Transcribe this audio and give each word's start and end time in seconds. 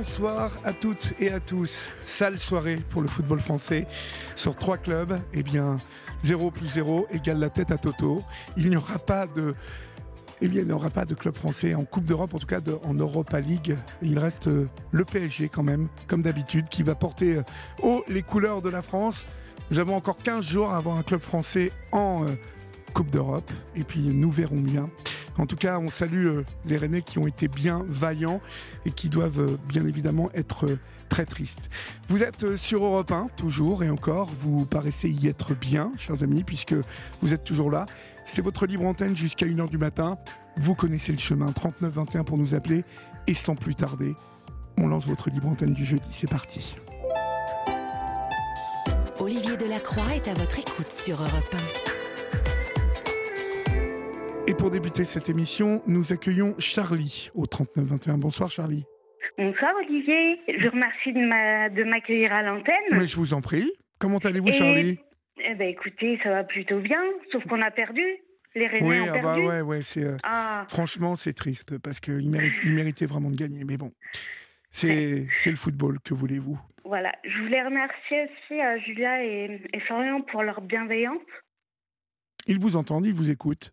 Bonsoir 0.00 0.50
à 0.64 0.72
toutes 0.72 1.12
et 1.20 1.30
à 1.30 1.40
tous. 1.40 1.92
Sale 2.04 2.38
soirée 2.38 2.78
pour 2.88 3.02
le 3.02 3.08
football 3.08 3.38
français. 3.38 3.86
Sur 4.34 4.56
trois 4.56 4.78
clubs, 4.78 5.20
eh 5.34 5.42
bien, 5.42 5.76
0 6.22 6.50
plus 6.50 6.68
0 6.68 7.06
égale 7.10 7.38
la 7.38 7.50
tête 7.50 7.70
à 7.70 7.76
Toto. 7.76 8.22
Il 8.56 8.70
n'y 8.70 8.76
aura 8.78 8.98
pas 8.98 9.26
de. 9.26 9.54
Eh 10.40 10.46
il 10.46 10.64
n'y 10.64 10.72
aura 10.72 10.88
pas 10.88 11.04
de 11.04 11.14
club 11.14 11.34
français 11.34 11.74
en 11.74 11.84
Coupe 11.84 12.06
d'Europe, 12.06 12.32
en 12.32 12.38
tout 12.38 12.46
cas 12.46 12.60
en 12.82 12.94
Europa 12.94 13.40
League. 13.40 13.76
Il 14.00 14.18
reste 14.18 14.46
euh, 14.46 14.70
le 14.90 15.04
PSG 15.04 15.50
quand 15.50 15.64
même, 15.64 15.88
comme 16.06 16.22
d'habitude, 16.22 16.70
qui 16.70 16.82
va 16.82 16.94
porter 16.94 17.36
euh, 17.36 17.42
haut 17.82 18.02
les 18.08 18.22
couleurs 18.22 18.62
de 18.62 18.70
la 18.70 18.80
France. 18.80 19.26
Nous 19.70 19.80
avons 19.80 19.96
encore 19.96 20.16
15 20.16 20.46
jours 20.46 20.72
avoir 20.72 20.96
un 20.96 21.02
club 21.02 21.20
français 21.20 21.72
en 21.92 22.24
euh, 22.24 22.30
Coupe 22.94 23.10
d'Europe. 23.10 23.52
Et 23.76 23.84
puis, 23.84 24.00
nous 24.00 24.32
verrons 24.32 24.60
bien. 24.60 24.88
En 25.40 25.46
tout 25.46 25.56
cas, 25.56 25.78
on 25.78 25.88
salue 25.88 26.26
euh, 26.26 26.44
les 26.66 26.76
Rennais 26.76 27.00
qui 27.00 27.18
ont 27.18 27.26
été 27.26 27.48
bien 27.48 27.82
vaillants 27.88 28.42
et 28.84 28.90
qui 28.90 29.08
doivent 29.08 29.40
euh, 29.40 29.56
bien 29.66 29.86
évidemment 29.86 30.28
être 30.34 30.66
euh, 30.66 30.78
très 31.08 31.24
tristes. 31.24 31.70
Vous 32.08 32.22
êtes 32.22 32.56
sur 32.56 32.84
Europe 32.84 33.10
1, 33.10 33.28
toujours 33.38 33.82
et 33.82 33.88
encore. 33.88 34.28
Vous 34.38 34.66
paraissez 34.66 35.08
y 35.08 35.28
être 35.28 35.54
bien, 35.54 35.92
chers 35.96 36.22
amis, 36.22 36.44
puisque 36.44 36.74
vous 37.22 37.32
êtes 37.32 37.42
toujours 37.42 37.70
là. 37.70 37.86
C'est 38.26 38.42
votre 38.42 38.66
libre 38.66 38.84
antenne 38.84 39.16
jusqu'à 39.16 39.46
1h 39.46 39.70
du 39.70 39.78
matin. 39.78 40.18
Vous 40.58 40.74
connaissez 40.74 41.10
le 41.10 41.18
chemin, 41.18 41.50
3921 41.52 42.24
pour 42.24 42.36
nous 42.36 42.54
appeler. 42.54 42.84
Et 43.26 43.32
sans 43.32 43.54
plus 43.54 43.74
tarder, 43.74 44.14
on 44.76 44.88
lance 44.88 45.06
votre 45.06 45.30
libre 45.30 45.48
antenne 45.48 45.72
du 45.72 45.86
jeudi. 45.86 46.04
C'est 46.10 46.28
parti. 46.28 46.76
Olivier 49.18 49.56
Delacroix 49.56 50.14
est 50.14 50.28
à 50.28 50.34
votre 50.34 50.58
écoute 50.58 50.92
sur 50.92 51.18
Europe 51.18 51.56
Et 54.50 54.54
pour 54.54 54.72
débuter 54.72 55.04
cette 55.04 55.28
émission, 55.28 55.80
nous 55.86 56.12
accueillons 56.12 56.56
Charlie 56.58 57.30
au 57.34 57.46
3921. 57.46 58.18
Bonsoir 58.18 58.50
Charlie. 58.50 58.84
Bonsoir 59.38 59.70
Olivier, 59.86 60.40
je 60.48 60.64
vous 60.64 60.72
remercie 60.72 61.12
de 61.12 61.20
ma- 61.24 61.68
de 61.68 61.84
m'accueillir 61.84 62.32
à 62.32 62.42
l'antenne. 62.42 62.74
Mais 62.90 63.06
je 63.06 63.14
vous 63.14 63.32
en 63.32 63.40
prie. 63.42 63.70
Comment 64.00 64.18
allez-vous 64.18 64.48
Et- 64.48 64.52
Charlie? 64.52 64.98
Eh 65.44 65.54
ben 65.54 65.68
écoutez, 65.68 66.18
ça 66.24 66.30
va 66.30 66.42
plutôt 66.42 66.80
bien, 66.80 67.00
sauf 67.30 67.44
qu'on 67.46 67.62
a 67.62 67.70
perdu. 67.70 68.02
Les 68.56 68.66
Rennais 68.66 68.82
Oui, 68.88 68.98
ont 69.00 69.06
ah 69.10 69.12
bah 69.12 69.20
perdu. 69.20 69.46
ouais, 69.46 69.60
ouais, 69.60 69.82
c'est... 69.82 70.02
euh, 70.02 70.16
Ah, 70.24 70.66
Franchement, 70.68 71.14
c'est 71.14 71.32
triste 71.32 71.78
parce 71.78 72.00
qu'il 72.00 72.28
mérite, 72.28 72.54
il 72.64 72.72
méritait 72.72 73.06
vraiment 73.06 73.30
de 73.30 73.36
gagner. 73.36 73.62
Mais 73.62 73.76
bon, 73.76 73.92
c'est 74.72 75.28
c'est 75.38 75.50
le 75.50 75.56
football, 75.56 76.00
que 76.04 76.12
voulez-vous? 76.12 76.58
Voilà. 76.84 77.12
Je 77.22 77.40
voulais 77.42 77.62
remercier 77.62 78.24
aussi 78.24 78.60
euh, 78.60 78.80
Julia 78.84 79.22
et, 79.24 79.62
et 79.72 79.78
Florian 79.86 80.22
pour 80.22 80.42
leur 80.42 80.60
bienveillance. 80.60 81.22
Ils 82.48 82.58
vous 82.58 82.74
entendent, 82.74 83.06
ils 83.06 83.14
vous 83.14 83.30
écoutent. 83.30 83.72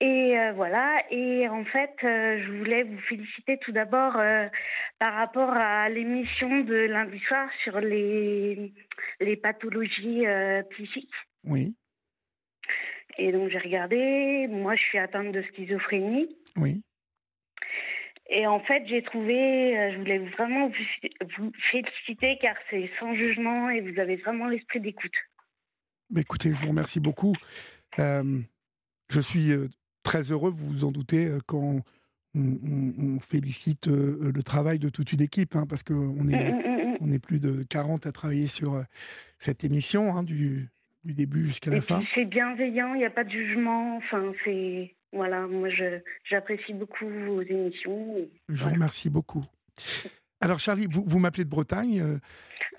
Et 0.00 0.38
euh, 0.38 0.52
voilà, 0.52 1.02
et 1.10 1.48
en 1.48 1.64
fait, 1.64 1.94
euh, 2.04 2.38
je 2.44 2.52
voulais 2.58 2.82
vous 2.82 2.98
féliciter 3.08 3.56
tout 3.58 3.72
d'abord 3.72 4.16
euh, 4.16 4.46
par 4.98 5.14
rapport 5.14 5.50
à 5.50 5.88
l'émission 5.88 6.60
de 6.60 6.74
lundi 6.74 7.18
soir 7.20 7.48
sur 7.64 7.80
les, 7.80 8.74
les 9.20 9.36
pathologies 9.36 10.24
psychiques. 10.70 11.14
Oui, 11.44 11.74
Et 13.16 13.32
donc 13.32 13.48
j'ai 13.50 13.58
regardé, 13.58 14.48
moi 14.48 14.76
je 14.76 14.82
suis 14.82 14.98
atteinte 14.98 15.32
de 15.32 15.42
schizophrénie. 15.42 16.36
oui. 16.56 16.82
Et 18.28 18.44
en 18.44 18.58
fait, 18.58 18.82
j'ai 18.88 19.02
trouvé, 19.04 19.92
je 19.92 19.98
voulais 19.98 20.18
vraiment 20.18 20.68
vous, 21.36 21.52
féliciter 21.70 22.36
car 22.40 22.56
c'est 22.68 22.90
sans 22.98 23.14
jugement 23.14 23.70
et 23.70 23.80
vous 23.80 24.00
avez 24.00 24.16
vraiment 24.16 24.48
l'esprit 24.48 24.80
d'écoute. 24.80 25.14
Mais 26.10 26.22
écoutez, 26.22 26.48
je 26.48 26.56
vous 26.56 26.70
remercie 26.70 26.98
beaucoup. 26.98 27.34
Je 27.96 29.20
suis 29.20 29.52
très 30.06 30.22
heureux, 30.30 30.50
vous 30.50 30.68
vous 30.68 30.84
en 30.84 30.92
doutez, 30.92 31.26
euh, 31.26 31.38
quand 31.46 31.58
on, 31.58 31.82
on- 32.36 32.92
on 33.16 33.20
félicite 33.20 33.88
euh, 33.88 34.30
le 34.32 34.42
travail 34.42 34.78
de 34.78 34.88
toute 34.88 35.12
une 35.12 35.20
équipe, 35.20 35.56
hein, 35.56 35.66
parce 35.68 35.82
qu'on 35.82 36.28
est, 36.28 36.52
Mm, 36.52 36.56
mm, 36.56 36.92
mm. 36.92 36.96
on 37.00 37.10
est 37.12 37.18
plus 37.18 37.40
de 37.40 37.64
40 37.64 38.06
à 38.06 38.12
travailler 38.12 38.46
sur 38.46 38.74
euh, 38.74 38.82
cette 39.38 39.64
émission, 39.64 40.14
hein, 40.16 40.22
du, 40.22 40.68
du 41.04 41.12
début 41.14 41.44
jusqu'à 41.46 41.70
la 41.70 41.80
fin. 41.80 42.02
c'est 42.14 42.24
bienveillant, 42.24 42.94
il 42.94 42.98
n'y 42.98 43.04
a 43.04 43.10
pas 43.10 43.24
de 43.24 43.30
jugement. 43.30 43.96
Enfin, 43.96 44.28
c'est. 44.44 44.92
Voilà, 45.12 45.46
moi 45.46 45.68
j'apprécie 46.24 46.74
beaucoup 46.74 47.06
vos 47.08 47.40
émissions. 47.40 48.16
et 48.18 48.28
Je 48.48 48.64
vous 48.64 48.70
remercie 48.70 49.08
beaucoup. 49.08 49.44
Alors 50.40 50.58
Charlie, 50.58 50.86
vous, 50.90 51.04
vous 51.06 51.18
m'appelez 51.18 51.44
de 51.44 51.48
Bretagne, 51.50 52.00
euh, 52.00 52.18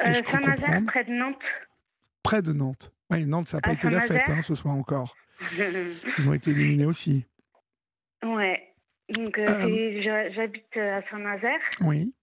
Euh, 0.06 0.14
Saint-Nazaire, 0.14 0.82
près 0.86 1.04
de 1.06 1.12
Nantes. 1.14 1.42
près 2.22 2.42
de 2.44 2.54
Nantes. 2.54 2.92
Oui, 3.10 3.26
Nantes, 3.26 3.48
ça 3.48 3.58
n'a 3.58 3.62
pas 3.62 3.74
été 3.74 3.90
la 3.90 4.02
fête 4.02 4.30
hein, 4.30 4.42
ce 4.42 4.54
soir 4.56 4.76
encore. 4.76 5.16
Ils 6.18 6.30
ont 6.30 6.34
été 6.34 6.52
éliminés 6.52 6.86
aussi. 6.86 7.26
ouais. 8.24 8.74
Donc 9.10 9.38
euh, 9.38 9.46
Euh, 9.48 10.32
j'habite 10.34 10.76
à 10.78 11.02
Saint-Nazaire 11.10 11.60
Oui, 11.82 12.14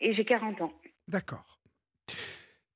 et 0.00 0.14
j'ai 0.14 0.24
40 0.24 0.60
ans. 0.60 0.72
d'accord. 1.08 1.58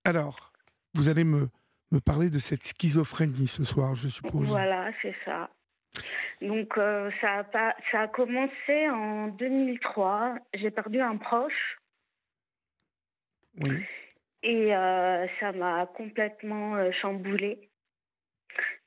Alors, 0.05 0.53
vous 0.95 1.09
allez 1.09 1.25
me, 1.25 1.49
me 1.93 2.01
parler 2.01 2.31
de 2.31 2.39
cette 2.39 2.63
schizophrénie 2.65 3.47
ce 3.47 3.63
soir, 3.65 3.95
je 3.95 4.09
suppose. 4.09 4.49
Voilà, 4.49 4.91
c'est 5.03 5.15
ça. 5.25 5.51
Donc 6.41 6.77
euh, 6.79 7.11
ça, 7.21 7.39
a 7.39 7.45
pas, 7.45 7.75
ça 7.93 8.03
a 8.03 8.09
commencé 8.09 8.89
en 8.91 9.29
2003. 9.29 10.37
J'ai 10.55 10.71
perdu 10.71 11.01
un 11.01 11.17
proche 11.19 11.79
Oui, 13.61 13.77
et 14.43 14.75
euh, 14.75 15.27
ça 15.41 15.53
m'a 15.53 15.87
complètement 15.87 16.77
euh, 16.77 16.91
chamboulée. 17.01 17.68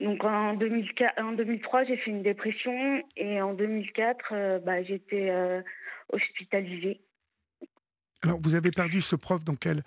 Donc 0.01 0.23
en, 0.23 0.55
2004, 0.55 1.21
en 1.21 1.31
2003, 1.33 1.83
j'ai 1.85 1.95
fait 1.97 2.11
une 2.11 2.23
dépression 2.23 3.03
et 3.15 3.41
en 3.41 3.53
2004, 3.53 4.33
euh, 4.33 4.59
bah, 4.59 4.81
j'étais 4.83 5.29
euh, 5.29 5.61
hospitalisée. 6.11 7.01
Alors, 8.23 8.39
vous 8.41 8.55
avez 8.55 8.71
perdu 8.71 8.99
ce 9.01 9.15
prof 9.15 9.43
dans 9.43 9.55
quel... 9.55 9.83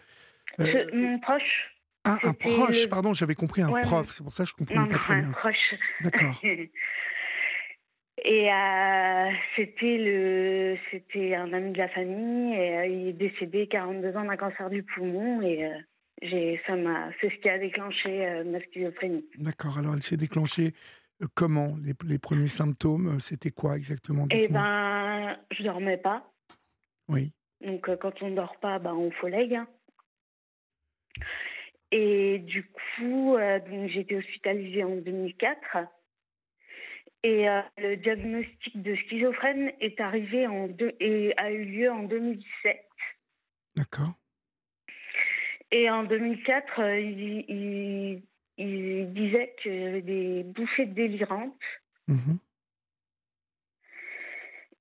euh, 0.61 0.65
Ce- 0.65 0.95
mon 0.97 1.19
proche, 1.19 1.71
ah, 2.05 2.19
un 2.23 2.33
proche, 2.33 2.85
le- 2.85 2.89
pardon, 2.91 3.13
j'avais 3.15 3.35
compris 3.35 3.63
un 3.63 3.71
Ouais, 3.71 3.81
prof, 3.83 4.09
c'est 4.11 4.23
pour 4.23 4.33
ça 4.33 4.45
que 4.45 4.51
je 4.51 4.55
comprenais 4.55 4.81
non, 4.83 4.89
pas 4.89 4.99
très 4.99 5.15
un 5.15 5.21
bien. 5.21 5.31
proche. 5.33 5.75
D'accord. 6.01 6.41
Et 8.27 8.49
c'était 9.57 9.99
le, 9.99 10.77
c'était 10.91 11.35
un 11.35 11.53
ami 11.53 11.73
de 11.73 11.79
la 11.79 11.89
famille 11.89 12.55
et 12.55 12.87
il 12.87 13.09
est 13.09 13.13
décédé 13.13 13.67
42 13.67 14.17
ans 14.17 14.25
d'un 14.25 14.37
cancer 14.37 14.71
du 14.71 14.83
poumon 14.85 15.43
et 15.43 15.69
j'ai, 16.25 16.61
ça 16.67 16.75
m'a, 16.75 17.11
c'est 17.21 17.31
ce 17.31 17.37
qui 17.37 17.49
a 17.49 17.59
déclenché 17.59 18.27
euh, 18.27 18.45
ma 18.45 18.61
schizophrénie. 18.61 19.25
D'accord, 19.39 19.79
alors 19.79 19.95
elle 19.95 20.03
s'est 20.03 20.17
déclenchée 20.17 20.73
euh, 21.23 21.27
comment 21.35 21.77
les, 21.85 21.93
les 22.07 22.19
premiers 22.19 22.49
symptômes, 22.49 23.17
euh, 23.17 23.19
c'était 23.19 23.51
quoi 23.51 23.77
exactement 23.77 24.27
dites-moi. 24.27 24.61
ben, 24.61 25.39
je 25.53 25.63
dormais 25.63 25.99
pas. 25.99 26.33
Oui, 27.09 27.33
Donc 27.61 27.89
euh, 27.89 27.97
quand 27.97 28.23
on 28.23 28.31
dort 28.31 28.57
pas, 28.61 28.79
ben 28.79 28.95
on 28.95 29.11
follègue. 29.13 29.55
hein. 29.55 29.69
Et 31.93 32.39
du 32.41 32.65
coup, 32.65 33.37
donc 33.71 33.89
j'ai 33.91 34.01
été 34.01 34.17
hospitalisée 34.17 34.83
en 34.83 34.97
2004. 34.97 35.59
Et 37.23 37.47
le 37.79 37.97
diagnostic 37.97 38.83
de 38.83 38.95
schizophrène 38.97 39.71
est 39.81 39.99
arrivé 40.01 40.47
en 40.47 40.67
deux, 40.69 40.93
et 41.01 41.33
a 41.39 41.51
eu 41.53 41.65
lieu 41.65 41.91
en 41.91 42.03
2017. 42.03 42.77
d'accord. 43.77 44.13
Et 45.77 45.91
en 45.91 46.05
2004, 46.05 46.81
euh, 46.81 47.01
il, 47.01 47.45
il, 47.49 48.23
il 48.59 49.13
disait 49.13 49.57
que 49.61 49.69
j'avais 49.69 50.03
des 50.03 50.45
bouffées 50.45 50.87
délirantes. 50.87 51.53
Mhm. 52.07 52.39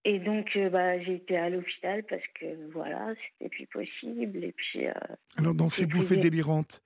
Et 0.05 0.19
donc, 0.19 0.55
euh, 0.55 0.69
bah, 0.69 1.01
j'ai 1.01 1.15
été 1.15 1.35
à 1.35 1.49
l'hôpital 1.49 2.03
parce 2.03 2.21
que 2.39 2.71
voilà, 2.73 3.11
c'était 3.15 3.49
plus 3.49 3.65
possible. 3.65 4.43
Et 4.43 4.51
puis, 4.51 4.85
euh, 4.85 4.93
Alors, 5.37 5.55
dans 5.55 5.69
ces 5.69 5.87
bouffées 5.87 6.17
délirantes, 6.17 6.83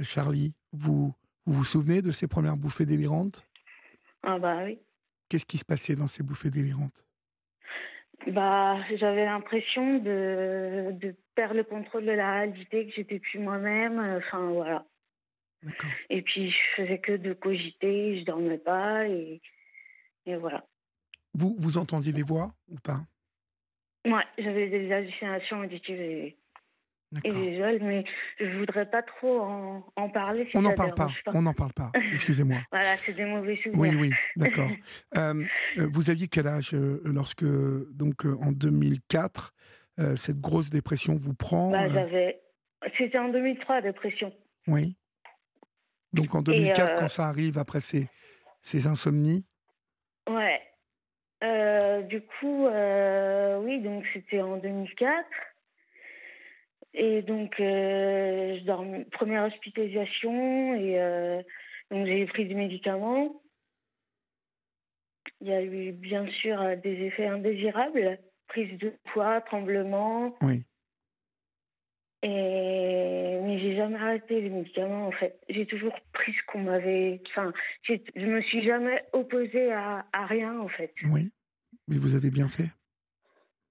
Charlie, 0.00 0.54
vous, 0.70 1.12
vous 1.44 1.52
vous 1.52 1.64
souvenez 1.64 2.02
de 2.02 2.12
ces 2.12 2.28
premières 2.28 2.56
bouffées 2.56 2.86
délirantes? 2.86 3.44
Ah 4.22 4.38
bah 4.38 4.62
oui. 4.62 4.78
Qu'est-ce 5.28 5.46
qui 5.46 5.58
se 5.58 5.64
passait 5.64 5.96
dans 5.96 6.06
ces 6.06 6.22
bouffées 6.22 6.50
délirantes? 6.50 7.04
Bah, 8.26 8.76
j'avais 8.96 9.24
l'impression 9.24 9.98
de, 9.98 10.90
de 10.92 11.14
perdre 11.34 11.56
le 11.56 11.64
contrôle 11.64 12.04
de 12.04 12.12
la 12.12 12.34
réalité, 12.34 12.86
que 12.86 12.92
j'étais 12.92 13.18
plus 13.18 13.38
moi-même. 13.38 13.98
Enfin, 14.18 14.50
voilà. 14.50 14.84
Et 16.08 16.22
puis, 16.22 16.50
je 16.50 16.56
faisais 16.76 16.98
que 16.98 17.12
de 17.12 17.32
cogiter, 17.32 18.20
je 18.20 18.24
dormais 18.24 18.58
pas, 18.58 19.06
et, 19.06 19.40
et 20.26 20.36
voilà. 20.36 20.64
Vous, 21.34 21.54
vous 21.58 21.78
entendiez 21.78 22.12
des 22.12 22.22
voix 22.22 22.54
ou 22.68 22.76
pas? 22.80 23.00
Ouais, 24.06 24.24
j'avais 24.38 24.68
des 24.68 24.90
hallucinations 24.90 25.60
auditives 25.60 26.00
et, 26.00 26.36
et 27.24 27.30
visuelles, 27.32 27.82
mais 27.82 28.04
je 28.38 28.58
voudrais 28.58 28.86
pas 28.86 29.02
trop 29.02 29.40
en, 29.40 29.84
en 29.96 30.08
parler 30.10 30.46
si 30.50 30.56
On 30.56 30.62
n'en 30.62 30.74
parle 30.74 30.94
pas. 30.94 31.08
On 31.34 31.42
n'en 31.42 31.54
parle 31.54 31.72
pas. 31.72 31.90
Excusez-moi. 32.12 32.58
Voilà, 32.70 32.96
c'est 32.98 33.12
des 33.12 33.24
mauvais 33.24 33.56
souvenirs. 33.56 33.80
Oui, 33.80 33.96
oui, 33.96 34.10
d'accord. 34.36 34.70
Euh, 35.16 35.44
euh, 35.78 35.88
vous 35.90 36.10
aviez 36.10 36.28
quel 36.28 36.46
âge 36.46 36.74
euh, 36.74 37.00
lorsque, 37.04 37.44
donc, 37.44 38.24
en 38.24 38.52
2004, 38.52 39.52
euh, 39.98 40.16
cette 40.16 40.40
grosse 40.40 40.70
dépression 40.70 41.16
vous 41.16 41.34
prend 41.34 41.70
Bah, 41.70 41.84
euh, 41.84 41.88
j'avais... 41.90 42.40
C'était 42.96 43.18
en 43.18 43.28
2003, 43.28 43.82
dépression. 43.82 44.32
Oui. 44.66 44.96
Donc 46.12 46.34
en 46.34 46.42
2004, 46.42 46.80
euh, 46.80 46.96
quand 46.96 47.08
ça 47.08 47.26
arrive 47.26 47.58
après 47.58 47.80
ces, 47.80 48.08
ces 48.62 48.86
insomnies, 48.86 49.44
Ouais. 50.28 50.60
Du 52.08 52.20
coup, 52.20 52.66
oui, 52.66 53.80
donc 53.80 54.04
c'était 54.12 54.40
en 54.40 54.58
2004. 54.58 55.26
Et 56.94 57.22
donc, 57.22 57.58
euh, 57.60 58.58
je 58.58 58.64
dormais, 58.64 59.04
première 59.12 59.44
hospitalisation, 59.44 60.74
et 60.74 61.00
euh, 61.00 61.40
donc 61.90 62.06
j'ai 62.06 62.26
pris 62.26 62.46
des 62.46 62.54
médicaments. 62.54 63.40
Il 65.40 65.48
y 65.48 65.52
a 65.52 65.62
eu 65.62 65.92
bien 65.92 66.26
sûr 66.26 66.60
euh, 66.60 66.76
des 66.76 67.06
effets 67.06 67.26
indésirables, 67.26 68.18
prise 68.48 68.76
de 68.78 68.92
poids, 69.12 69.40
tremblement, 69.42 70.36
oui. 70.42 70.64
et 72.22 73.38
mais 73.44 73.60
j'ai 73.60 73.76
jamais 73.76 73.98
arrêté 73.98 74.40
les 74.40 74.50
médicaments 74.50 75.06
en 75.06 75.12
fait. 75.12 75.40
J'ai 75.48 75.66
toujours 75.66 75.94
pris 76.12 76.32
ce 76.32 76.52
qu'on 76.52 76.62
m'avait. 76.62 77.22
Enfin, 77.28 77.52
je 77.84 78.26
me 78.26 78.42
suis 78.42 78.64
jamais 78.64 79.04
opposée 79.12 79.72
à, 79.72 80.06
à 80.12 80.26
rien 80.26 80.58
en 80.58 80.68
fait. 80.68 80.92
Oui, 81.04 81.30
mais 81.86 81.98
vous 81.98 82.16
avez 82.16 82.30
bien 82.30 82.48
fait. 82.48 82.70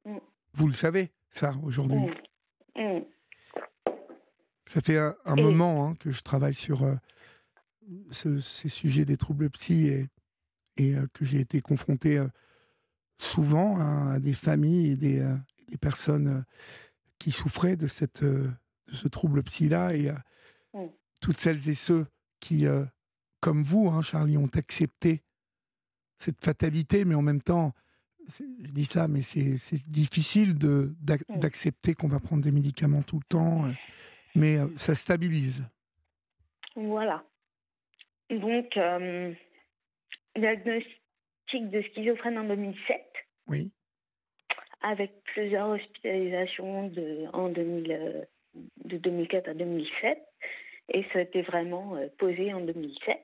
Mm. 0.06 0.20
Vous 0.54 0.68
le 0.68 0.74
savez, 0.74 1.10
ça, 1.30 1.54
aujourd'hui. 1.64 1.98
Mm. 1.98 2.14
Mm. 2.80 3.04
Ça 4.68 4.82
fait 4.82 4.98
un, 4.98 5.16
un 5.26 5.36
Et- 5.36 5.42
moment 5.42 5.88
hein, 5.88 5.96
que 5.96 6.12
je 6.12 6.22
travaille 6.22 6.54
sur 6.54 6.84
euh, 6.84 6.96
ce- 8.12 8.40
ces 8.40 8.70
sujets 8.70 9.06
des 9.06 9.18
troubles 9.18 9.50
psy 9.50 9.88
et, 9.88 10.08
et 10.78 10.96
euh, 10.96 11.08
que 11.14 11.26
j'ai 11.26 11.40
été 11.40 11.60
confronté 11.62 12.18
euh, 12.18 12.28
souvent 13.20 13.78
hein, 13.80 14.12
à 14.12 14.20
des 14.20 14.34
familles 14.34 14.92
et 14.92 14.96
des, 14.96 15.36
des 15.68 15.78
personnes 15.78 16.46
qui 17.18 17.32
souffraient 17.32 17.76
de, 17.76 17.88
cette, 17.88 18.24
de 18.24 18.50
ce 18.92 19.08
trouble 19.08 19.44
psy-là 19.44 19.96
et 19.96 20.12
Mm. 20.74 20.86
toutes 21.20 21.40
celles 21.40 21.68
et 21.68 21.74
ceux 21.74 22.06
qui, 22.40 22.66
comme 23.40 23.64
vous, 23.64 23.90
hein, 23.90 24.04
Charlie, 24.04 24.38
ont 24.38 24.50
accepté 24.54 25.24
cette 26.20 26.46
fatalité, 26.46 27.06
mais 27.06 27.16
en 27.16 27.24
même 27.24 27.42
temps, 27.42 27.74
je 28.38 28.70
dis 28.72 28.86
ça, 28.86 29.08
mais 29.08 29.22
c'est 29.22 29.88
difficile 29.88 30.56
d'accepter 30.58 31.94
qu'on 31.94 32.08
va 32.08 32.20
prendre 32.20 32.44
des 32.44 32.52
médicaments 32.52 33.02
tout 33.02 33.18
le 33.18 33.28
temps. 33.28 33.66
euh, 33.66 33.72
mais 34.36 34.58
euh, 34.58 34.68
ça 34.78 34.96
stabilise. 34.96 35.64
Voilà. 36.76 37.24
Donc, 38.30 38.78
euh, 38.78 39.34
diagnostic 40.38 41.70
de 41.70 41.82
schizophrène 41.82 42.38
en 42.38 42.44
2007, 42.44 43.02
Oui, 43.48 43.72
avec 44.82 45.12
plusieurs 45.34 45.70
hospitalisations 45.70 46.88
de, 46.90 47.26
en 47.34 47.50
2000, 47.50 48.28
de 48.86 48.98
2004 48.98 49.50
à 49.50 49.54
2007. 49.56 50.20
Et 50.94 51.04
ça 51.12 51.20
a 51.20 51.22
été 51.22 51.42
vraiment 51.42 51.98
posé 52.18 52.54
en 52.54 52.62
2007. 52.62 53.18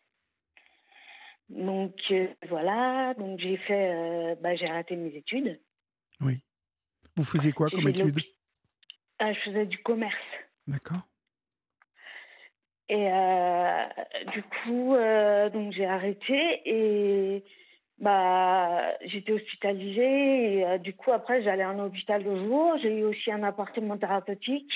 Donc, 1.50 1.96
euh, 2.12 2.28
voilà. 2.50 3.14
Donc, 3.18 3.40
j'ai 3.40 3.58
fait. 3.58 3.92
euh, 3.94 4.36
bah, 4.42 4.56
j'ai 4.56 4.68
arrêté 4.68 4.96
mes 4.96 5.16
études. 5.16 5.60
oui. 6.22 6.42
Vous 7.18 7.24
faisiez 7.24 7.54
quoi 7.54 7.70
comme 7.70 7.80
fait 7.80 7.86
de 7.94 8.00
étude 8.02 8.16
l'opti- 8.16 8.36
Ah, 9.20 9.32
je 9.32 9.40
faisais 9.40 9.66
du 9.66 9.78
commerce. 9.78 10.16
D'accord. 10.68 11.08
Et 12.90 13.08
euh, 13.10 13.86
du 14.34 14.44
coup, 14.44 14.96
donc 15.54 15.72
j'ai 15.72 15.86
arrêté 15.86 16.62
et 16.66 17.44
bah 18.00 18.94
j'étais 19.06 19.32
hospitalisée 19.32 20.60
et 20.60 20.80
du 20.80 20.94
coup 20.94 21.14
après 21.14 21.42
j'allais 21.42 21.64
en 21.66 21.80
hôpital 21.80 22.22
de 22.24 22.36
jour. 22.36 22.78
J'ai 22.82 23.00
eu 23.00 23.04
aussi 23.06 23.32
un 23.32 23.44
appartement 23.44 23.98
thérapeutique. 23.98 24.74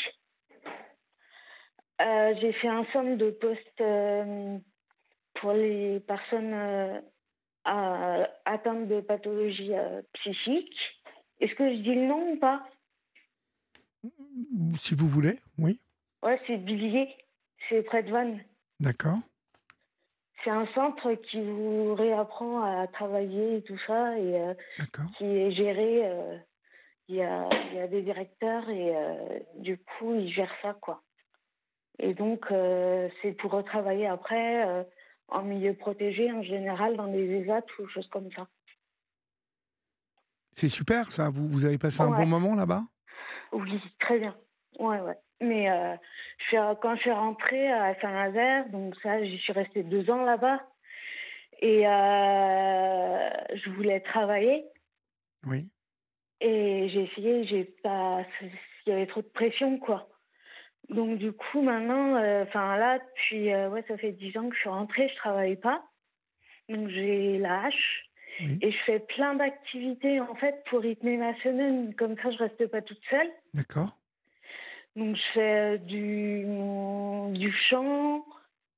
J'ai 2.00 2.54
fait 2.54 2.70
un 2.70 2.86
centre 2.94 3.16
de 3.18 3.32
poste 3.32 3.82
pour 5.36 5.54
les 5.54 6.00
personnes 6.02 6.54
euh, 6.54 7.02
à- 7.66 8.28
atteintes 8.46 8.88
de 8.88 9.02
pathologies 9.02 9.74
euh, 9.76 10.02
psychiques. 10.14 10.78
Est-ce 11.40 11.54
que 11.56 11.70
je 11.70 11.78
dis 11.82 11.96
le 11.96 12.08
nom 12.08 12.32
ou 12.34 12.38
pas? 12.38 12.68
Si 14.76 14.96
vous 14.96 15.08
voulez, 15.08 15.40
oui. 15.58 15.80
Ouais, 16.24 16.40
c'est 16.48 16.58
Villiers, 16.58 17.16
c'est 17.68 17.82
près 17.84 18.04
de 18.04 18.12
Vannes. 18.12 18.44
D'accord. 18.80 19.20
C'est 20.44 20.50
un 20.50 20.68
centre 20.68 21.14
qui 21.14 21.42
vous 21.42 21.96
réapprend 21.96 22.62
à 22.64 22.88
travailler 22.88 23.58
et 23.58 23.62
tout 23.62 23.80
ça, 23.88 24.18
et 24.18 24.40
euh, 24.40 24.54
qui 25.18 25.26
est 25.26 25.52
géré. 25.52 26.06
euh, 26.06 26.38
Il 27.10 27.16
y, 27.16 27.24
a, 27.24 27.50
il 27.72 27.78
y 27.78 27.80
a 27.82 27.88
des 27.88 28.04
directeurs 28.04 28.70
et 28.70 28.96
euh, 28.96 29.40
du 29.56 29.78
coup, 29.80 30.14
ils 30.14 30.32
gèrent 30.32 30.56
ça, 30.62 30.76
quoi. 30.80 31.02
Et 31.98 32.14
donc, 32.14 32.46
c'est 33.22 33.34
pour 33.34 33.52
retravailler 33.52 34.08
après 34.08 34.86
en 35.32 35.44
milieu 35.44 35.74
protégé, 35.74 36.32
en 36.32 36.42
général, 36.42 36.98
dans 36.98 37.08
des 37.08 37.42
ESAT 37.42 37.66
ou 37.80 37.88
choses 37.88 38.08
comme 38.10 38.32
ça. 38.32 38.48
C'est 40.54 40.70
super 40.70 41.12
ça. 41.12 41.30
Vous, 41.30 41.48
vous 41.48 41.66
avez 41.66 41.78
passé 41.78 42.02
un 42.02 42.10
bon 42.12 42.26
moment 42.26 42.56
là-bas? 42.56 42.84
Oui, 43.52 43.82
très 44.00 44.20
bien. 44.20 44.36
Ouais, 44.80 45.00
ouais. 45.00 45.18
Mais 45.42 45.70
euh, 45.72 45.96
je 46.38 46.44
suis, 46.46 46.58
quand 46.82 46.96
je 46.96 47.02
suis 47.02 47.12
rentrée 47.12 47.72
à 47.72 48.00
Saint-Nazaire, 48.02 48.70
donc 48.70 48.96
ça, 49.02 49.24
j'y 49.24 49.38
suis 49.38 49.54
restée 49.54 49.84
deux 49.84 50.10
ans 50.10 50.24
là-bas. 50.24 50.62
Et 51.62 51.88
euh, 51.88 53.30
je 53.56 53.70
voulais 53.72 54.02
travailler. 54.02 54.66
Oui. 55.46 55.70
Et 56.42 56.90
j'ai 56.90 57.04
essayé, 57.04 57.46
j'ai 57.48 57.64
pas. 57.84 58.26
Il 58.86 58.90
y 58.90 58.92
avait 58.92 59.08
trop 59.08 59.22
de 59.22 59.28
pression, 59.28 59.78
quoi. 59.78 60.10
Donc, 60.90 61.20
du 61.20 61.32
coup, 61.32 61.62
maintenant, 61.62 62.16
euh, 62.16 62.44
enfin 62.44 62.76
là, 62.78 63.00
depuis. 63.00 63.54
euh, 63.54 63.70
ouais, 63.70 63.84
ça 63.88 63.98
fait 63.98 64.12
dix 64.12 64.36
ans 64.38 64.50
que 64.50 64.56
je 64.56 64.62
suis 64.62 64.70
rentrée, 64.70 65.08
je 65.10 65.16
travaille 65.18 65.56
pas. 65.56 65.84
Donc, 66.68 66.90
j'ai 66.90 67.38
la 67.38 67.66
hache. 67.66 68.06
Oui. 68.42 68.58
Et 68.62 68.72
je 68.72 68.78
fais 68.86 69.00
plein 69.00 69.36
d'activités, 69.36 70.20
en 70.20 70.34
fait, 70.36 70.64
pour 70.70 70.80
rythmer 70.82 71.18
ma 71.18 71.36
semaine. 71.42 71.94
Comme 71.96 72.16
ça, 72.18 72.32
je 72.32 72.38
reste 72.38 72.66
pas 72.68 72.82
toute 72.82 73.02
seule. 73.10 73.30
D'accord. 73.54 73.98
Donc, 74.96 75.16
je 75.16 75.22
fais 75.34 75.76
euh, 75.76 75.78
du, 75.78 76.46
du 77.40 77.52
chant, 77.70 78.26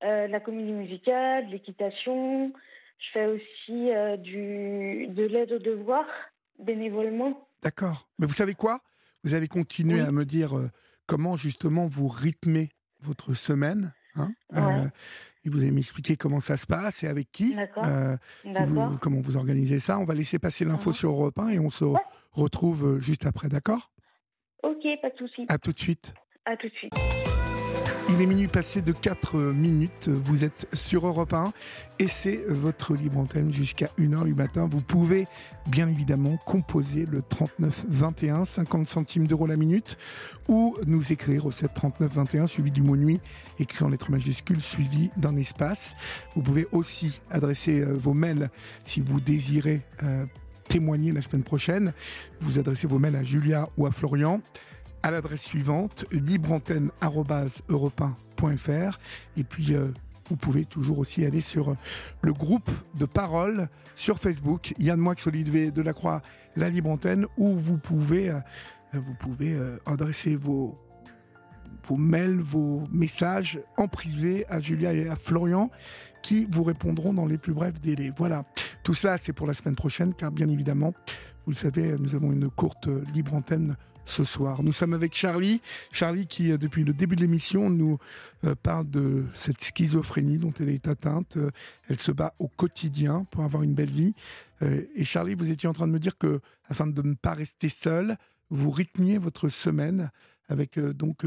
euh, 0.03 0.27
de 0.27 0.31
la 0.31 0.39
comédie 0.39 0.73
musicale, 0.73 1.47
de 1.47 1.51
l'équitation. 1.51 2.51
Je 2.97 3.07
fais 3.13 3.25
aussi 3.25 3.89
du, 4.19 5.07
de 5.07 5.25
l'aide 5.25 5.53
aux 5.53 5.59
devoirs, 5.59 6.09
bénévolement. 6.59 7.47
D'accord. 7.63 8.07
Mais 8.19 8.27
vous 8.27 8.33
savez 8.33 8.53
quoi? 8.53 8.81
Vous 9.23 9.33
allez 9.33 9.47
continuer 9.47 10.01
Oui. 10.01 10.07
à 10.07 10.11
me 10.11 10.25
dire 10.25 10.53
comment 11.11 11.35
justement 11.35 11.87
vous 11.87 12.07
rythmez 12.07 12.69
votre 13.01 13.33
semaine. 13.33 13.93
hein, 14.15 14.31
Ouais. 14.53 14.87
et 15.45 15.49
vous 15.49 15.59
allez 15.61 15.71
m'expliquer 15.71 16.15
comment 16.17 16.39
ça 16.41 16.55
se 16.57 16.65
passe 16.67 17.03
et 17.03 17.07
avec 17.07 17.31
qui. 17.31 17.53
D'accord. 17.55 17.83
euh, 17.85 18.15
vous- 18.65 18.97
comment 18.97 19.19
vous 19.21 19.35
organisez 19.37 19.79
ça. 19.79 19.99
On 19.99 20.05
va 20.05 20.13
laisser 20.13 20.37
passer 20.39 20.63
l'info 20.65 20.89
Mhm. 20.91 20.95
sur 20.95 21.09
Europe 21.11 21.39
1 21.39 21.49
et 21.49 21.59
on 21.59 21.69
se 21.69 21.83
Ouais. 21.85 21.99
retrouve 22.31 22.85
euh, 22.95 22.99
juste 22.99 23.25
après, 23.25 23.49
d'accord? 23.49 23.91
Ok, 24.63 24.83
pas 25.01 25.09
de 25.09 25.17
souci. 25.17 25.45
À 25.49 25.57
tout 25.57 25.71
de 25.73 25.79
suite. 25.79 26.13
À 26.45 26.55
tout 26.57 26.67
de 26.69 26.73
suite. 26.75 26.93
Il 28.13 28.21
est 28.21 28.25
minuit 28.25 28.49
passé 28.49 28.81
de 28.81 28.91
4 28.91 29.37
minutes. 29.37 30.09
Vous 30.09 30.43
êtes 30.43 30.67
sur 30.73 31.07
Europe 31.07 31.31
1 31.31 31.53
et 31.97 32.09
c'est 32.09 32.43
votre 32.45 32.93
libre 32.93 33.19
antenne 33.19 33.53
jusqu'à 33.53 33.87
1h 33.97 34.25
du 34.25 34.33
matin. 34.33 34.67
Vous 34.69 34.81
pouvez 34.81 35.27
bien 35.67 35.87
évidemment 35.87 36.35
composer 36.45 37.05
le 37.09 37.21
39 37.21 37.85
21, 37.87 38.43
50 38.43 38.87
centimes 38.89 39.27
d'euros 39.27 39.47
la 39.47 39.55
minute 39.55 39.97
ou 40.49 40.75
nous 40.85 41.13
écrire 41.13 41.45
au 41.45 41.51
7 41.51 41.73
39 41.73 42.11
21 42.11 42.47
suivi 42.47 42.69
du 42.69 42.81
mot 42.81 42.97
nuit 42.97 43.21
écrit 43.59 43.85
en 43.85 43.87
lettres 43.87 44.11
majuscules 44.11 44.61
suivi 44.61 45.09
d'un 45.15 45.37
espace. 45.37 45.95
Vous 46.35 46.41
pouvez 46.41 46.67
aussi 46.73 47.21
adresser 47.31 47.79
euh, 47.79 47.93
vos 47.93 48.13
mails 48.13 48.49
si 48.83 48.99
vous 48.99 49.21
désirez 49.21 49.81
euh, 50.03 50.25
témoigner 50.67 51.13
la 51.13 51.21
semaine 51.21 51.43
prochaine. 51.43 51.93
Vous 52.41 52.59
adressez 52.59 52.87
vos 52.87 52.99
mails 52.99 53.15
à 53.15 53.23
Julia 53.23 53.69
ou 53.77 53.85
à 53.85 53.91
Florian 53.91 54.41
à 55.03 55.11
l'adresse 55.11 55.41
suivante 55.41 56.05
libreantenne@europe1.fr 56.11 58.99
et 59.37 59.43
puis 59.43 59.73
euh, 59.73 59.87
vous 60.29 60.35
pouvez 60.35 60.65
toujours 60.65 60.99
aussi 60.99 61.25
aller 61.25 61.41
sur 61.41 61.71
euh, 61.71 61.77
le 62.21 62.33
groupe 62.33 62.69
de 62.95 63.05
parole 63.05 63.69
sur 63.95 64.19
Facebook 64.19 64.75
Yann 64.79 64.99
Moix 64.99 65.15
Olivier 65.25 65.71
de 65.71 65.81
la 66.55 66.69
Libre 66.69 66.89
Antenne 66.89 67.25
où 67.37 67.57
vous 67.57 67.77
pouvez 67.77 68.29
euh, 68.29 68.39
vous 68.93 69.13
pouvez 69.13 69.57
adresser 69.85 70.35
vos 70.35 70.77
vos 71.83 71.95
mails, 71.95 72.41
vos 72.41 72.83
messages 72.91 73.61
en 73.77 73.87
privé 73.87 74.45
à 74.49 74.59
Julia 74.59 74.91
et 74.93 75.07
à 75.07 75.15
Florian 75.15 75.71
qui 76.21 76.45
vous 76.51 76.63
répondront 76.63 77.13
dans 77.13 77.25
les 77.25 77.37
plus 77.37 77.53
brefs 77.53 77.79
délais. 77.79 78.11
Voilà, 78.15 78.43
tout 78.83 78.93
cela 78.93 79.17
c'est 79.17 79.31
pour 79.31 79.47
la 79.47 79.53
semaine 79.53 79.77
prochaine 79.77 80.13
car 80.13 80.29
bien 80.31 80.49
évidemment, 80.49 80.93
vous 81.45 81.51
le 81.51 81.57
savez, 81.57 81.95
nous 81.99 82.15
avons 82.15 82.33
une 82.33 82.49
courte 82.49 82.89
libre 83.13 83.33
antenne 83.33 83.77
ce 84.11 84.23
soir. 84.23 84.61
Nous 84.61 84.73
sommes 84.73 84.93
avec 84.93 85.15
Charlie, 85.15 85.61
Charlie 85.91 86.27
qui 86.27 86.55
depuis 86.57 86.83
le 86.83 86.93
début 86.93 87.15
de 87.15 87.21
l'émission 87.21 87.69
nous 87.69 87.97
parle 88.61 88.89
de 88.89 89.25
cette 89.33 89.61
schizophrénie 89.61 90.37
dont 90.37 90.51
elle 90.59 90.69
est 90.69 90.87
atteinte. 90.87 91.37
Elle 91.89 91.97
se 91.97 92.11
bat 92.11 92.33
au 92.39 92.47
quotidien 92.47 93.25
pour 93.31 93.43
avoir 93.43 93.63
une 93.63 93.73
belle 93.73 93.89
vie. 93.89 94.13
Et 94.61 95.03
Charlie, 95.03 95.33
vous 95.33 95.49
étiez 95.49 95.69
en 95.69 95.73
train 95.73 95.87
de 95.87 95.93
me 95.93 95.99
dire 95.99 96.17
que 96.17 96.41
afin 96.69 96.87
de 96.87 97.01
ne 97.01 97.15
pas 97.15 97.33
rester 97.33 97.69
seul, 97.69 98.17
vous 98.49 98.69
rythmiez 98.69 99.17
votre 99.17 99.49
semaine 99.49 100.11
avec 100.49 100.77
donc 100.77 101.25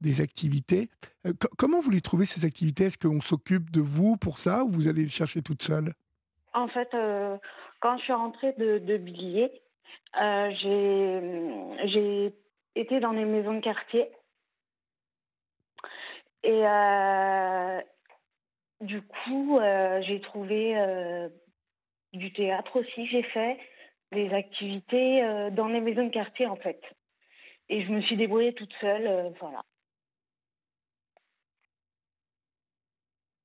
des 0.00 0.20
activités. 0.20 0.90
comment 1.56 1.80
vous 1.80 1.90
les 1.90 2.00
trouvez 2.00 2.26
ces 2.26 2.44
activités? 2.44 2.84
Est-ce 2.84 2.98
qu'on 2.98 3.20
s'occupe 3.20 3.70
de 3.70 3.80
vous 3.80 4.16
pour 4.16 4.38
ça 4.38 4.64
ou 4.64 4.70
vous 4.70 4.88
allez 4.88 5.02
les 5.02 5.08
chercher 5.08 5.40
toute 5.40 5.62
seule 5.62 5.94
En 6.52 6.66
fait, 6.68 6.88
quand 7.80 7.96
je 7.98 8.02
suis 8.02 8.12
rentrée 8.12 8.54
de, 8.58 8.78
de 8.78 8.96
j'ai 10.14 12.32
été 12.74 13.00
dans 13.00 13.12
les 13.12 13.24
maisons 13.24 13.54
de 13.54 13.60
quartier. 13.60 14.08
Et 16.42 16.62
du 18.80 19.02
coup, 19.02 19.58
j'ai 20.02 20.20
trouvé 20.20 21.28
du 22.12 22.32
théâtre 22.32 22.80
aussi, 22.80 23.06
j'ai 23.06 23.22
fait 23.22 23.58
des 24.12 24.32
activités 24.32 25.50
dans 25.52 25.68
les 25.68 25.80
maisons 25.80 26.06
de 26.06 26.12
quartier 26.12 26.46
en 26.46 26.56
fait. 26.56 26.80
Et 27.68 27.84
je 27.84 27.90
me 27.90 28.00
suis 28.02 28.16
débrouillée 28.16 28.54
toute 28.54 28.72
seule, 28.80 29.32
voilà. 29.40 29.64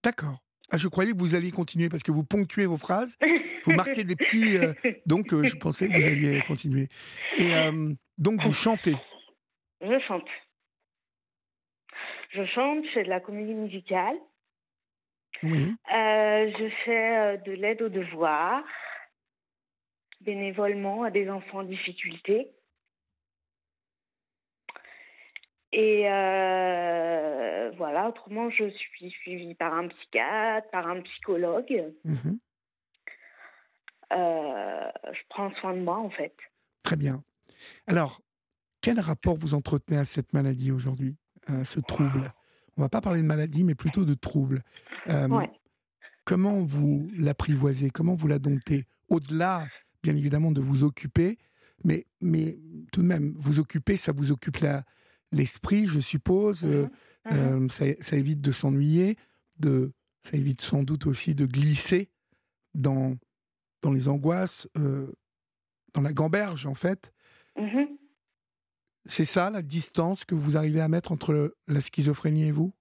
D'accord. 0.03 0.39
Ah, 0.71 0.77
je 0.77 0.87
croyais 0.87 1.11
que 1.13 1.17
vous 1.17 1.35
alliez 1.35 1.51
continuer 1.51 1.89
parce 1.89 2.03
que 2.03 2.11
vous 2.11 2.23
ponctuez 2.23 2.65
vos 2.65 2.77
phrases, 2.77 3.17
vous 3.65 3.73
marquez 3.73 4.03
des 4.03 4.15
petits. 4.15 4.57
donc, 5.05 5.29
je 5.31 5.55
pensais 5.55 5.87
que 5.87 5.93
vous 5.93 6.05
alliez 6.05 6.41
continuer. 6.47 6.89
Et 7.37 7.51
donc, 8.17 8.41
vous 8.43 8.53
chantez 8.53 8.95
Je 9.81 9.99
chante. 10.07 10.27
Je 12.31 12.45
chante, 12.45 12.85
je 12.85 12.91
fais 12.91 13.03
de 13.03 13.09
la 13.09 13.19
comédie 13.19 13.53
musicale. 13.53 14.15
Oui. 15.41 15.75
je 15.89 16.69
fais 16.85 17.37
de 17.45 17.51
l'aide 17.53 17.81
aux 17.81 17.89
devoirs, 17.89 18.63
bénévolement 20.21 21.03
à 21.03 21.11
des 21.11 21.29
enfants 21.29 21.59
en 21.59 21.63
difficulté. 21.63 22.51
Et 25.71 26.03
voilà, 27.77 28.09
autrement, 28.09 28.49
je 28.49 28.69
suis 28.69 29.11
suivie 29.21 29.55
par 29.55 29.73
un 29.73 29.87
psychiatre, 29.87 30.69
par 30.71 30.87
un 30.87 31.01
psychologue. 31.01 31.93
Mmh 32.03 32.37
je 34.11 35.21
prends 35.29 35.51
soin 35.55 35.73
de 35.73 35.81
moi, 35.81 35.97
en 35.97 36.09
fait. 36.09 36.35
Très 36.83 36.95
bien. 36.95 37.23
Alors, 37.87 38.21
quel 38.81 38.99
rapport 38.99 39.35
vous 39.35 39.53
entretenez 39.53 39.97
à 39.97 40.05
cette 40.05 40.33
maladie 40.33 40.71
aujourd'hui, 40.71 41.15
à 41.47 41.65
ce 41.65 41.79
trouble? 41.79 42.33
On 42.77 42.81
va 42.81 42.89
pas 42.89 43.01
parler 43.01 43.21
de 43.21 43.27
maladie, 43.27 43.63
mais 43.63 43.75
plutôt 43.75 44.05
de 44.05 44.13
trouble. 44.13 44.63
Ouais. 45.07 45.49
Comment 46.25 46.61
vous 46.61 47.07
l'apprivoisez? 47.17 47.89
Comment 47.89 48.13
vous 48.15 48.27
la 48.27 48.39
domptez? 48.39 48.85
Au-delà, 49.09 49.67
bien 50.03 50.15
évidemment, 50.15 50.51
de 50.51 50.61
vous 50.61 50.83
occuper, 50.83 51.37
mais, 51.83 52.05
mais 52.21 52.57
tout 52.91 53.01
de 53.01 53.07
même, 53.07 53.33
vous 53.37 53.59
occuper, 53.59 53.95
ça 53.95 54.11
vous 54.11 54.31
occupe 54.31 54.57
la, 54.57 54.83
l'esprit, 55.31 55.87
je 55.87 55.99
suppose. 55.99 56.63
Mmh 56.63 56.89
Euh, 57.31 57.67
ça, 57.69 57.85
ça, 57.99 58.15
évite 58.15 58.39
de 58.41 58.51
s'ennuyer, 58.51 59.17
de, 59.59 59.91
ça 60.23 60.37
évite 60.37 60.61
sans 60.61 60.83
doute 60.83 61.05
aussi 61.05 61.35
de 61.35 61.45
glisser 61.45 62.09
dans, 62.73 63.17
dans 63.81 63.91
les 63.91 64.07
angoisses, 64.07 64.67
euh, 64.77 65.11
dans 65.93 66.01
la 66.01 66.13
gamberge 66.13 66.65
en 66.65 66.73
fait. 66.75 67.13
Mmh 67.57 67.83
C'est 69.05 69.25
ça 69.25 69.49
la 69.49 69.61
distance 69.61 70.23
que 70.23 70.33
vous 70.33 70.55
arrivez 70.57 70.79
à 70.81 70.87
mettre 70.87 71.11
entre 71.11 71.53
la 71.67 71.81
schizophrénie 71.81 72.45
et 72.45 72.51
vous? 72.51 72.73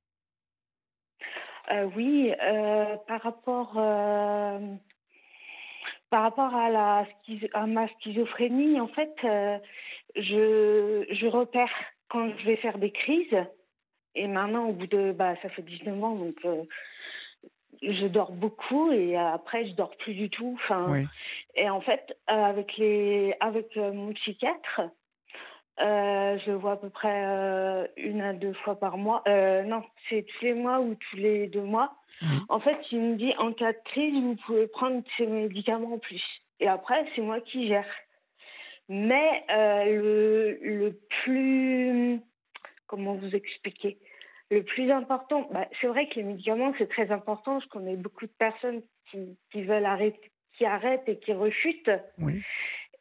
Euh, 1.73 1.91
Oui, 1.97 2.31
par 3.09 3.21
rapport 3.21 3.73
par 6.11 6.23
rapport 6.23 6.55
à, 6.55 6.71
la, 6.71 7.07
à 7.53 7.67
ma 7.67 7.89
schizophrénie, 7.89 8.81
en 8.81 8.89
fait, 8.89 9.13
je, 10.17 11.05
je 11.11 11.27
repère 11.27 11.69
quand 12.09 12.31
je 12.39 12.47
vais 12.47 12.57
faire 12.57 12.79
des 12.79 12.91
crises. 12.91 13.45
Et 14.15 14.27
maintenant, 14.27 14.67
au 14.69 14.73
bout 14.73 14.87
de, 14.87 15.13
bah, 15.13 15.35
ça 15.43 15.49
fait 15.51 15.63
19 15.63 16.03
ans, 16.03 16.17
donc 16.17 16.37
euh, 16.45 16.65
je 17.83 18.07
dors 18.07 18.33
beaucoup 18.33 18.91
et 18.91 19.17
après, 19.17 19.67
je 19.69 19.75
dors 19.75 19.97
plus 19.99 20.15
du 20.15 20.31
tout. 20.31 20.59
Enfin, 20.65 20.87
oui. 20.89 21.07
Et 21.55 21.69
en 21.71 21.81
fait, 21.81 22.17
euh, 22.31 22.35
avec, 22.35 22.77
les, 22.79 23.35
avec 23.41 23.77
euh, 23.77 23.93
mon 23.93 24.13
psychiatre, 24.15 24.81
je 25.81 26.51
le 26.51 26.57
vois 26.57 26.73
à 26.73 26.77
peu 26.77 26.91
près 26.91 27.89
une 27.97 28.21
à 28.21 28.33
deux 28.33 28.55
fois 28.65 28.81
par 28.81 28.99
mois. 28.99 29.23
non, 29.27 29.85
c'est 30.09 30.23
tous 30.23 30.45
les 30.45 30.55
mois 30.55 30.81
ou 30.81 30.97
tous 30.97 31.17
les 31.17 31.47
deux 31.47 31.63
mois. 31.63 31.95
En 32.49 32.59
fait, 32.59 32.77
il 32.91 33.01
me 33.01 33.17
dit 33.17 33.33
en 33.39 33.53
cas 33.53 33.73
de 33.73 33.79
crise, 33.85 34.15
vous 34.21 34.35
pouvez 34.45 34.67
prendre 34.67 35.03
ces 35.17 35.27
médicaments 35.27 35.95
en 35.95 35.99
plus. 35.99 36.23
Et 36.59 36.67
après, 36.67 37.07
c'est 37.15 37.23
moi 37.23 37.41
qui 37.41 37.69
gère. 37.69 37.87
Mais 38.89 39.45
le, 39.49 40.59
le 40.63 40.99
plus 41.23 42.21
comment 42.89 43.15
vous 43.15 43.37
expliquer? 43.37 43.99
Le 44.51 44.63
plus 44.63 44.91
important, 44.91 45.47
bah, 45.53 45.69
c'est 45.81 45.87
vrai 45.87 46.09
que 46.09 46.17
les 46.17 46.23
médicaments, 46.23 46.73
c'est 46.79 46.89
très 46.89 47.11
important. 47.13 47.61
Je 47.61 47.69
connais 47.69 47.97
beaucoup 47.97 48.25
de 48.25 48.33
personnes 48.39 48.83
qui, 49.11 49.37
qui, 49.53 49.63
veulent 49.63 49.85
arrêter, 49.85 50.31
qui 50.57 50.65
arrêtent 50.65 51.07
et 51.07 51.19
qui 51.19 51.33
rechutent. 51.33 51.91
Oui. 52.19 52.43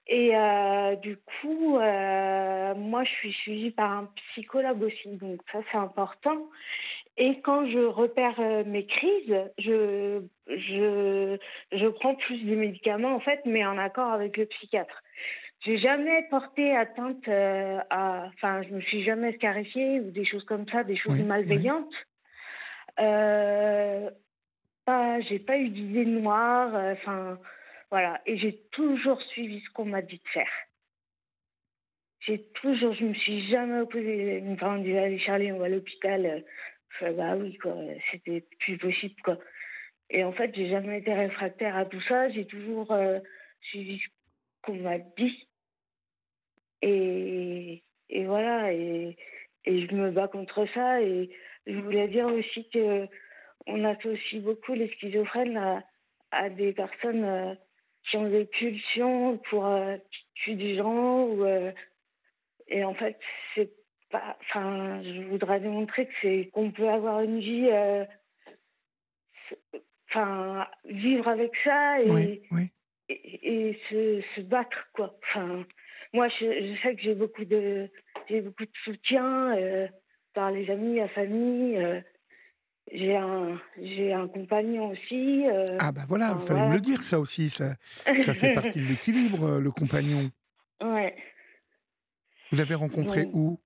Et 0.09 0.35
euh, 0.35 0.95
du 0.95 1.17
coup, 1.17 1.77
euh, 1.77 2.75
moi, 2.75 3.03
je 3.03 3.09
suis 3.09 3.33
suivie 3.33 3.71
par 3.71 3.91
un 3.91 4.09
psychologue 4.31 4.83
aussi. 4.83 5.09
Donc 5.17 5.41
ça, 5.51 5.59
c'est 5.71 5.77
important. 5.77 6.47
Et 7.17 7.41
quand 7.41 7.65
je 7.69 7.79
repère 7.79 8.39
euh, 8.39 8.63
mes 8.65 8.85
crises, 8.85 9.35
je, 9.57 10.21
je, 10.47 11.37
je 11.71 11.87
prends 11.87 12.15
plus 12.15 12.43
de 12.43 12.55
médicaments, 12.55 13.15
en 13.15 13.19
fait, 13.19 13.41
mais 13.45 13.65
en 13.65 13.77
accord 13.77 14.11
avec 14.11 14.37
le 14.37 14.45
psychiatre. 14.45 15.01
J'ai 15.61 15.79
jamais 15.79 16.23
porté 16.29 16.75
atteinte 16.75 17.27
euh, 17.27 17.79
à. 17.89 18.29
Enfin, 18.35 18.61
je 18.63 18.69
me 18.69 18.81
suis 18.81 19.03
jamais 19.03 19.33
scarifiée 19.33 19.99
ou 19.99 20.11
des 20.11 20.25
choses 20.25 20.45
comme 20.45 20.67
ça, 20.69 20.83
des 20.83 20.95
choses 20.95 21.13
Oui, 21.13 21.23
malveillantes. 21.23 21.93
Euh, 22.99 24.09
pas, 24.85 25.19
j'ai 25.21 25.39
pas 25.39 25.57
eu 25.57 25.69
d'idées 25.69 26.05
noires. 26.05 26.73
Enfin, 26.93 27.39
voilà. 27.89 28.21
Et 28.25 28.37
j'ai 28.37 28.61
toujours 28.71 29.21
suivi 29.23 29.61
ce 29.61 29.69
qu'on 29.71 29.85
m'a 29.85 30.01
dit 30.01 30.17
de 30.23 30.29
faire. 30.29 30.51
J'ai 32.27 32.43
toujours, 32.55 32.93
je 32.93 33.05
me 33.05 33.13
suis 33.13 33.47
jamais 33.49 33.79
opposée. 33.79 34.41
Mes 34.41 34.55
parents 34.57 34.77
disaient 34.77 34.99
allez 34.99 35.19
Charlie, 35.19 35.51
on 35.51 35.59
va 35.59 35.65
à 35.65 35.69
l'hôpital. 35.69 36.43
Fais, 36.99 37.11
bah 37.13 37.35
oui 37.37 37.57
quoi, 37.57 37.75
c'était 38.11 38.45
plus 38.59 38.77
possible 38.77 39.15
quoi. 39.23 39.37
Et 40.09 40.23
en 40.23 40.31
fait, 40.31 40.53
j'ai 40.55 40.69
jamais 40.69 40.99
été 40.99 41.13
réfractaire 41.13 41.75
à 41.75 41.85
tout 41.85 42.01
ça. 42.01 42.29
J'ai 42.29 42.45
toujours 42.45 42.91
euh, 42.91 43.19
suivi 43.61 43.99
ce 43.99 44.07
qu'on 44.61 44.75
m'a 44.75 44.97
dit. 44.97 45.46
Et, 46.81 47.83
et 48.09 48.25
voilà, 48.25 48.73
et, 48.73 49.17
et 49.65 49.87
je 49.87 49.93
me 49.93 50.11
bats 50.11 50.27
contre 50.27 50.65
ça. 50.73 51.01
Et 51.01 51.29
je 51.65 51.77
voulais 51.77 52.07
dire 52.07 52.27
aussi 52.27 52.67
que 52.69 53.07
on 53.65 53.83
associe 53.83 54.41
beaucoup 54.41 54.73
les 54.73 54.89
schizophrènes 54.93 55.57
à, 55.57 55.83
à 56.31 56.49
des 56.49 56.73
personnes 56.73 57.23
euh, 57.23 57.55
qui 58.09 58.17
ont 58.17 58.29
des 58.29 58.45
pulsions 58.45 59.37
pour 59.49 59.65
euh, 59.65 59.97
tuer 60.35 60.55
des 60.55 60.77
gens. 60.77 61.23
Ou, 61.23 61.43
euh, 61.43 61.71
et 62.67 62.83
en 62.83 62.93
fait, 62.93 63.19
c'est 63.55 63.71
pas. 64.09 64.37
Enfin, 64.41 65.01
je 65.03 65.23
voudrais 65.23 65.59
démontrer 65.59 66.07
que 66.07 66.13
c'est 66.21 66.49
qu'on 66.53 66.71
peut 66.71 66.89
avoir 66.89 67.21
une 67.21 67.39
vie. 67.39 67.69
Enfin, 70.09 70.67
vivre 70.85 71.27
avec 71.27 71.51
ça 71.63 72.01
et, 72.01 72.09
oui, 72.09 72.41
oui. 72.51 72.69
et, 73.09 73.69
et 73.69 73.79
se, 73.89 74.21
se, 74.35 74.41
battre, 74.41 74.89
quoi. 74.93 75.13
Enfin, 75.23 75.65
moi, 76.13 76.27
je, 76.39 76.45
je 76.45 76.81
sais 76.81 76.95
que 76.95 77.01
j'ai 77.01 77.15
beaucoup 77.15 77.45
de, 77.45 77.89
j'ai 78.29 78.41
beaucoup 78.41 78.63
de 78.65 78.71
soutien 78.83 79.55
euh, 79.57 79.87
par 80.33 80.51
les 80.51 80.69
amis, 80.69 80.95
la 80.97 81.09
famille. 81.09 81.77
Euh, 81.77 82.01
j'ai 82.91 83.15
un, 83.17 83.59
j'ai 83.81 84.13
un 84.13 84.27
compagnon 84.29 84.89
aussi. 84.91 85.45
Euh, 85.47 85.65
ah 85.79 85.91
bah 85.91 86.05
voilà, 86.07 86.37
il 86.39 86.45
fallait 86.47 86.67
me 86.69 86.73
le 86.73 86.79
dire 86.81 87.03
ça 87.03 87.19
aussi, 87.19 87.49
ça, 87.49 87.75
ça 88.19 88.33
fait 88.33 88.53
partie 88.53 88.79
de 88.79 88.85
l'équilibre, 88.85 89.59
le 89.59 89.71
compagnon. 89.71 90.31
Ouais. 90.79 91.15
Vous 92.51 92.57
l'avez 92.59 92.75
rencontré 92.75 93.21
Ouais. 93.21 93.29
où? 93.33 93.59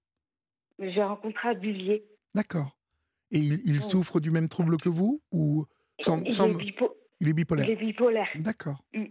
J'ai 0.80 1.04
rencontré 1.04 1.50
à. 1.50 1.54
D'accord. 2.34 2.78
Et 3.32 3.38
il, 3.38 3.62
il 3.66 3.76
Ouais. 3.76 3.90
souffre 3.90 4.22
du 4.22 4.32
même 4.32 4.48
trouble 4.48 4.78
que 4.78 4.88
vous 4.88 5.22
ou 5.32 5.66
sans, 6.00 6.22
il, 6.24 6.32
sans- 6.34 6.48
est 6.50 6.54
bipo- 6.54 6.94
il 7.20 7.28
est 7.28 7.34
bipolaire? 7.34 7.66
il 7.68 7.72
est 7.74 7.76
bipolaire. 7.76 8.30
D'accord. 8.36 8.82
Mm. 8.94 9.04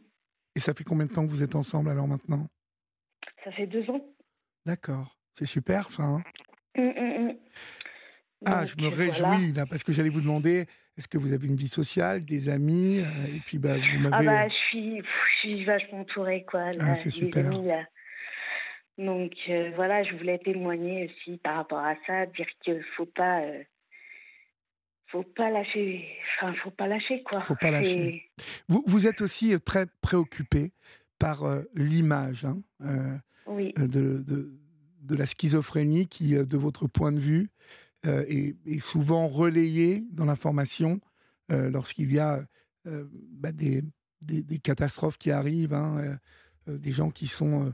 Et 0.57 0.61
ça 0.61 0.73
fait 0.73 0.83
combien 0.83 1.05
de 1.07 1.13
temps 1.13 1.27
que 1.27 1.31
vous 1.31 1.43
êtes 1.43 1.55
ensemble 1.55 1.91
alors 1.91 2.09
maintenant? 2.09 2.49
Ça 3.45 3.53
fait 3.53 3.67
deux 3.67 3.89
ans. 3.91 4.05
D'accord. 4.67 5.17
C'est 5.35 5.47
super 5.47 5.91
ça. 5.91 6.03
hein 6.03 6.23
Hum, 6.77 6.93
hum, 6.97 7.13
hum. 7.29 7.37
Ah, 8.47 8.65
je 8.65 8.77
me 8.77 8.89
réjouis 8.89 9.53
là, 9.53 9.67
parce 9.67 9.85
que 9.85 9.93
j'allais 9.93 10.09
vous 10.09 10.21
demander, 10.23 10.67
est-ce 10.97 11.09
que 11.09 11.19
vous 11.19 11.33
avez 11.33 11.47
une 11.47 11.57
vie 11.57 11.69
sociale, 11.69 12.25
des 12.25 12.49
amis 12.49 12.99
Et 12.99 13.41
puis, 13.45 13.59
bah, 13.59 13.77
vous 13.77 13.99
m'avez. 13.99 14.29
Ah 14.29 14.47
bah, 14.47 14.49
je 14.49 14.55
suis, 14.69 14.99
je 14.99 15.51
suis 15.51 15.65
vachement 15.65 16.01
entourée, 16.01 16.45
quoi. 16.49 16.71
ah, 16.81 16.95
c'est 16.95 17.11
super. 17.11 17.51
Donc 18.99 19.33
voilà, 19.77 20.03
je 20.05 20.15
voulais 20.17 20.39
témoigner 20.39 21.07
aussi 21.07 21.39
par 21.39 21.57
rapport 21.57 21.79
à 21.79 21.95
ça, 22.07 22.27
dire 22.27 22.47
qu'il 22.63 22.83
faut 22.97 23.07
pas, 23.07 23.41
faut 25.07 25.23
pas 25.23 25.51
lâcher, 25.51 26.07
enfin 26.37 26.53
faut 26.63 26.71
pas 26.71 26.87
lâcher 26.87 27.23
quoi. 27.23 27.41
Faut 27.43 27.57
pas 27.57 27.71
lâcher. 27.71 28.31
Vous, 28.69 28.85
vous 28.87 29.07
êtes 29.07 29.23
aussi 29.23 29.59
très 29.61 29.87
préoccupé 30.03 30.73
par 31.21 31.45
l'image 31.75 32.45
hein, 32.45 33.21
oui. 33.47 33.73
de, 33.77 33.87
de, 33.87 34.59
de, 35.03 35.15
la 35.15 35.27
schizophrénie 35.27 36.09
qui, 36.09 36.31
de 36.35 36.57
votre 36.57 36.89
point 36.89 37.13
de 37.13 37.21
vue, 37.21 37.51
est, 38.05 38.57
est, 38.67 38.81
souvent 38.81 39.29
relayée 39.29 40.05
dans 40.11 40.25
l'information 40.25 41.01
lorsqu'il 41.51 42.13
y 42.13 42.19
a 42.19 42.43
bah, 42.85 43.53
des, 43.53 43.85
des, 44.23 44.43
des, 44.43 44.59
catastrophes 44.59 45.19
qui 45.19 45.31
arrivent, 45.31 45.75
hein, 45.75 46.19
des 46.67 46.91
gens 46.91 47.11
qui 47.11 47.29
sont 47.29 47.73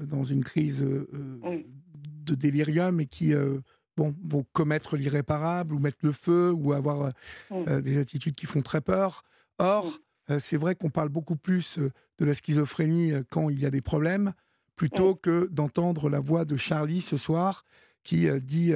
dans 0.00 0.24
une 0.24 0.44
crise 0.44 0.82
euh, 0.82 1.08
euh, 1.44 1.62
de 1.94 2.34
délirium 2.34 3.00
et 3.00 3.06
qui 3.06 3.34
euh, 3.34 3.60
bon, 3.96 4.14
vont 4.24 4.44
commettre 4.52 4.96
l'irréparable 4.96 5.74
ou 5.74 5.78
mettre 5.78 5.98
le 6.02 6.12
feu 6.12 6.52
ou 6.52 6.72
avoir 6.72 7.12
des 7.50 7.98
attitudes 7.98 8.34
qui 8.34 8.46
font 8.46 8.60
très 8.60 8.80
peur. 8.80 9.24
Or, 9.58 9.98
c'est 10.38 10.56
vrai 10.56 10.74
qu'on 10.74 10.90
parle 10.90 11.08
beaucoup 11.08 11.36
plus 11.36 11.78
de 11.78 12.24
la 12.24 12.34
schizophrénie 12.34 13.12
quand 13.30 13.48
il 13.50 13.60
y 13.60 13.66
a 13.66 13.70
des 13.70 13.80
problèmes, 13.80 14.32
plutôt 14.76 15.14
que 15.14 15.48
d'entendre 15.50 16.10
la 16.10 16.20
voix 16.20 16.44
de 16.44 16.56
Charlie 16.56 17.00
ce 17.00 17.16
soir 17.16 17.64
qui 18.02 18.28
dit 18.42 18.74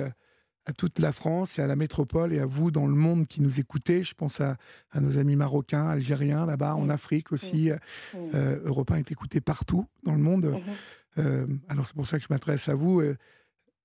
à 0.64 0.72
toute 0.72 0.98
la 0.98 1.12
France 1.12 1.58
et 1.58 1.62
à 1.62 1.66
la 1.66 1.76
métropole 1.76 2.32
et 2.32 2.38
à 2.38 2.46
vous 2.46 2.70
dans 2.70 2.86
le 2.86 2.94
monde 2.94 3.26
qui 3.26 3.40
nous 3.40 3.58
écoutez. 3.58 4.02
Je 4.02 4.14
pense 4.14 4.40
à, 4.40 4.56
nos 4.94 5.18
amis 5.18 5.36
marocains, 5.36 5.88
algériens, 5.88 6.46
là-bas, 6.46 6.74
en 6.74 6.88
Afrique 6.88 7.32
aussi. 7.32 7.70
Euh, 8.14 8.60
Europe 8.64 8.92
est 8.92 9.10
écouté 9.10 9.40
partout 9.40 9.86
dans 10.02 10.14
le 10.14 10.22
monde. 10.22 10.46
Mmh 10.46 10.60
euh, 11.18 11.46
alors 11.68 11.86
c'est 11.86 11.94
pour 11.94 12.06
ça 12.06 12.16
que 12.16 12.24
je 12.24 12.28
m'adresse 12.30 12.70
à 12.70 12.74
vous. 12.74 13.02
Euh, 13.02 13.18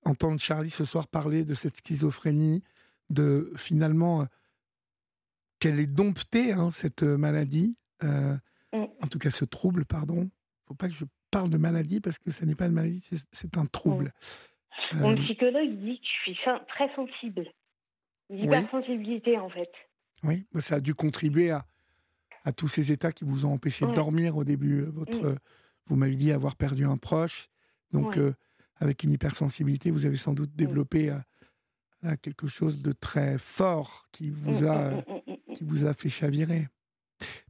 entendre 0.05 0.39
Charlie 0.39 0.69
ce 0.69 0.85
soir 0.85 1.09
parler 1.09 1.43
de 1.43 1.55
cette 1.55 1.75
schizophrénie, 1.75 2.63
de 3.09 3.51
finalement 3.57 4.25
qu'elle 5.59 5.79
est 5.79 5.87
domptée, 5.87 6.53
hein, 6.53 6.71
cette 6.71 7.03
maladie, 7.03 7.75
mm. 8.01 8.37
en 8.73 9.07
tout 9.09 9.19
cas 9.19 9.31
ce 9.31 9.45
trouble, 9.45 9.85
pardon. 9.85 10.21
Il 10.21 10.23
ne 10.23 10.67
faut 10.67 10.75
pas 10.75 10.87
que 10.87 10.95
je 10.95 11.05
parle 11.31 11.49
de 11.49 11.57
maladie 11.57 11.99
parce 11.99 12.19
que 12.19 12.31
ce 12.31 12.45
n'est 12.45 12.55
pas 12.55 12.67
une 12.67 12.73
maladie, 12.73 13.07
c'est 13.31 13.57
un 13.57 13.65
trouble. 13.65 14.13
Mm. 14.93 14.99
Mon 14.99 15.15
psychologue 15.23 15.77
dit 15.79 15.99
que 15.99 16.05
je 16.05 16.31
suis 16.31 16.37
très 16.67 16.93
sensible. 16.95 17.45
L'hypersensibilité, 18.29 19.37
en 19.37 19.49
fait. 19.49 19.71
Oui, 20.23 20.45
ça 20.59 20.75
a 20.75 20.79
dû 20.79 20.93
contribuer 20.93 21.51
à, 21.51 21.65
à 22.43 22.51
tous 22.51 22.67
ces 22.67 22.91
états 22.91 23.11
qui 23.11 23.23
vous 23.23 23.45
ont 23.45 23.53
empêché 23.53 23.85
de 23.85 23.93
dormir 23.93 24.35
au 24.35 24.43
début. 24.43 24.81
Votre, 24.83 25.31
mm. 25.31 25.37
Vous 25.87 25.95
m'avez 25.95 26.15
dit 26.15 26.31
avoir 26.31 26.55
perdu 26.55 26.85
un 26.85 26.97
proche. 26.97 27.47
Donc, 27.91 28.17
euh, 28.17 28.33
avec 28.79 29.03
une 29.03 29.11
hypersensibilité, 29.11 29.91
vous 29.91 30.05
avez 30.05 30.17
sans 30.17 30.33
doute 30.33 30.53
développé 30.55 31.09
euh, 32.03 32.15
quelque 32.21 32.47
chose 32.47 32.81
de 32.81 32.91
très 32.91 33.37
fort 33.37 34.07
qui 34.11 34.29
vous 34.29 34.65
a, 34.65 35.03
qui 35.53 35.63
vous 35.63 35.85
a 35.85 35.93
fait 35.93 36.09
chavirer. 36.09 36.67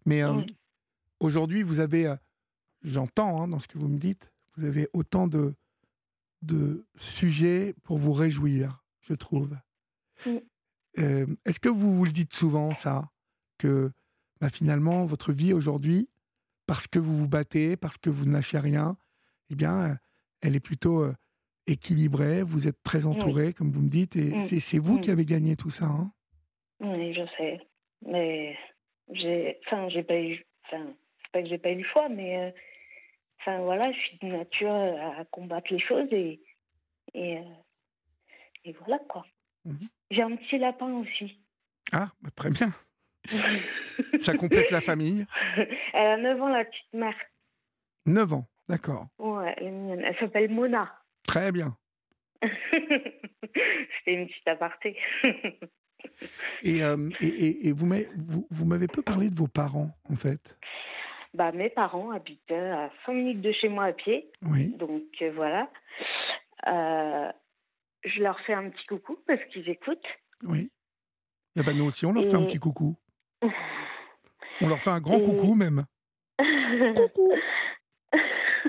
Mais 0.06 0.24
euh, 0.24 0.42
aujourd'hui, 1.20 1.64
vous 1.64 1.80
avez, 1.80 2.14
j'entends 2.84 3.42
hein, 3.42 3.48
dans 3.48 3.60
ce 3.60 3.68
que 3.68 3.78
vous 3.78 3.88
me 3.88 3.98
dites, 3.98 4.32
vous 4.56 4.66
avez 4.66 4.88
autant 4.94 5.28
de, 5.28 5.54
de 6.42 6.86
sujets 6.98 7.76
pour 7.84 7.98
vous 7.98 8.14
réjouir, 8.14 8.84
je 9.02 9.14
trouve. 9.14 9.56
Est-ce 10.96 11.60
que 11.60 11.70
vous 11.70 11.96
vous 11.96 12.06
le 12.06 12.12
dites 12.12 12.34
souvent, 12.34 12.74
ça 12.74 13.12
Que 13.58 13.92
bah, 14.40 14.50
finalement, 14.50 15.06
votre 15.06 15.32
vie 15.32 15.54
aujourd'hui, 15.54 16.10
parce 16.66 16.88
que 16.88 17.00
vous 17.00 17.18
vous 17.18 17.28
battez, 17.28 17.78
parce 17.78 17.98
que 17.98 18.10
vous 18.10 18.26
ne 18.26 18.34
lâchez 18.34 18.60
rien, 18.60 18.98
eh 19.50 19.56
bien, 19.56 19.92
euh, 19.92 19.96
elle 20.42 20.56
est 20.56 20.62
plutôt 20.62 21.02
euh, 21.02 21.16
équilibrée. 21.66 22.44
Vous 22.44 22.68
êtes 22.68 22.82
très 22.84 23.08
entouré, 23.08 23.54
comme 23.54 23.72
vous 23.72 23.82
me 23.82 23.90
dites, 23.90 24.16
et 24.16 24.36
mm. 24.36 24.42
c'est 24.42 24.80
vous 24.80 25.00
qui 25.00 25.10
mm. 25.10 25.14
avez 25.14 25.26
gagné 25.26 25.56
tout 25.56 25.70
ça. 25.70 25.86
Hein? 25.86 26.12
Oui, 26.80 27.14
je 27.14 27.26
sais. 27.38 27.67
Mais 28.06 28.58
j'ai, 29.12 29.60
enfin, 29.66 29.90
j'ai 29.90 30.04
pas 30.04 30.20
eu, 30.20 30.46
enfin, 30.66 30.94
c'est 31.22 31.32
pas 31.32 31.42
que 31.42 31.50
j'ai 31.50 31.58
pas 31.58 31.72
eu 31.72 31.78
le 31.78 31.84
choix, 31.84 32.10
mais, 32.10 32.38
euh, 32.38 32.52
enfin, 33.40 33.60
voilà, 33.60 33.92
je 33.92 33.98
suis 34.00 34.18
de 34.20 34.28
nature 34.28 34.72
à 34.72 35.26
combattre 35.26 35.72
les 35.74 35.80
choses 35.80 36.08
et, 36.12 36.40
et, 37.14 37.40
et 38.66 38.72
voilà 38.74 39.00
quoi. 39.08 39.26
Mhm. 39.66 39.90
J'ai 40.12 40.22
un 40.22 40.36
petit 40.36 40.58
lapin 40.58 40.92
aussi. 40.94 41.40
Ah, 41.92 42.10
bah, 42.22 42.30
très 42.36 42.50
bien. 42.52 42.74
Ça 44.20 44.36
complète 44.38 44.72
la 44.72 44.82
famille 44.82 45.26
Elle 45.94 46.08
a 46.08 46.18
9 46.18 46.42
ans, 46.42 46.50
la 46.50 46.66
petite 46.66 46.94
mère. 46.94 47.16
9 48.06 48.34
ans, 48.34 48.48
d'accord. 48.70 49.08
Ouais, 49.20 49.54
elle 49.58 49.68
est 49.68 49.72
mignonne. 49.72 50.02
Elle 50.02 50.18
s'appelle 50.18 50.50
Mona. 50.50 50.94
Très 51.28 51.52
bien. 51.52 51.76
C'était 52.42 54.14
une 54.14 54.28
petite 54.28 54.48
aparté. 54.48 54.98
Euh, 56.66 57.10
et, 57.22 57.28
et, 57.28 57.68
et, 57.68 57.72
vous 57.72 57.86
m'avez 58.66 58.88
peu 58.88 59.02
parlé 59.02 59.30
de 59.30 59.36
vos 59.36 59.48
parents, 59.48 59.92
en 60.10 60.16
fait. 60.16 60.58
Bah, 61.34 61.52
mes 61.52 61.70
parents 61.70 62.10
habitent 62.12 62.52
à 62.52 62.90
5 63.06 63.14
minutes 63.14 63.42
de 63.42 63.52
chez 63.52 63.70
moi 63.70 63.86
à 63.86 63.94
pied. 63.94 64.32
Oui. 64.42 64.76
Donc 64.78 65.04
euh, 65.22 65.32
voilà. 65.36 65.70
Euh, 66.68 67.32
je 68.04 68.24
leur 68.24 68.40
fais 68.42 68.54
un 68.54 68.70
petit 68.70 68.86
coucou 68.88 69.20
parce 69.28 69.44
qu'ils 69.52 69.70
écoutent. 69.70 70.00
Oui. 70.44 70.72
Et 71.56 71.60
eh 71.60 71.64
ben 71.64 71.78
nous 71.78 71.86
aussi, 71.86 72.06
on 72.06 72.14
leur 72.14 72.24
fait 72.24 72.36
un 72.36 72.46
petit 72.46 72.60
coucou. 72.60 72.96
On 74.60 74.68
leur 74.68 74.80
fait 74.80 74.90
un 74.90 75.00
grand 75.00 75.20
coucou 75.20 75.54
même. 75.54 75.86
coucou 76.96 77.32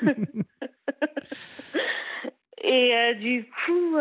Et 2.63 3.15
du 3.15 3.49
coup, 3.65 3.97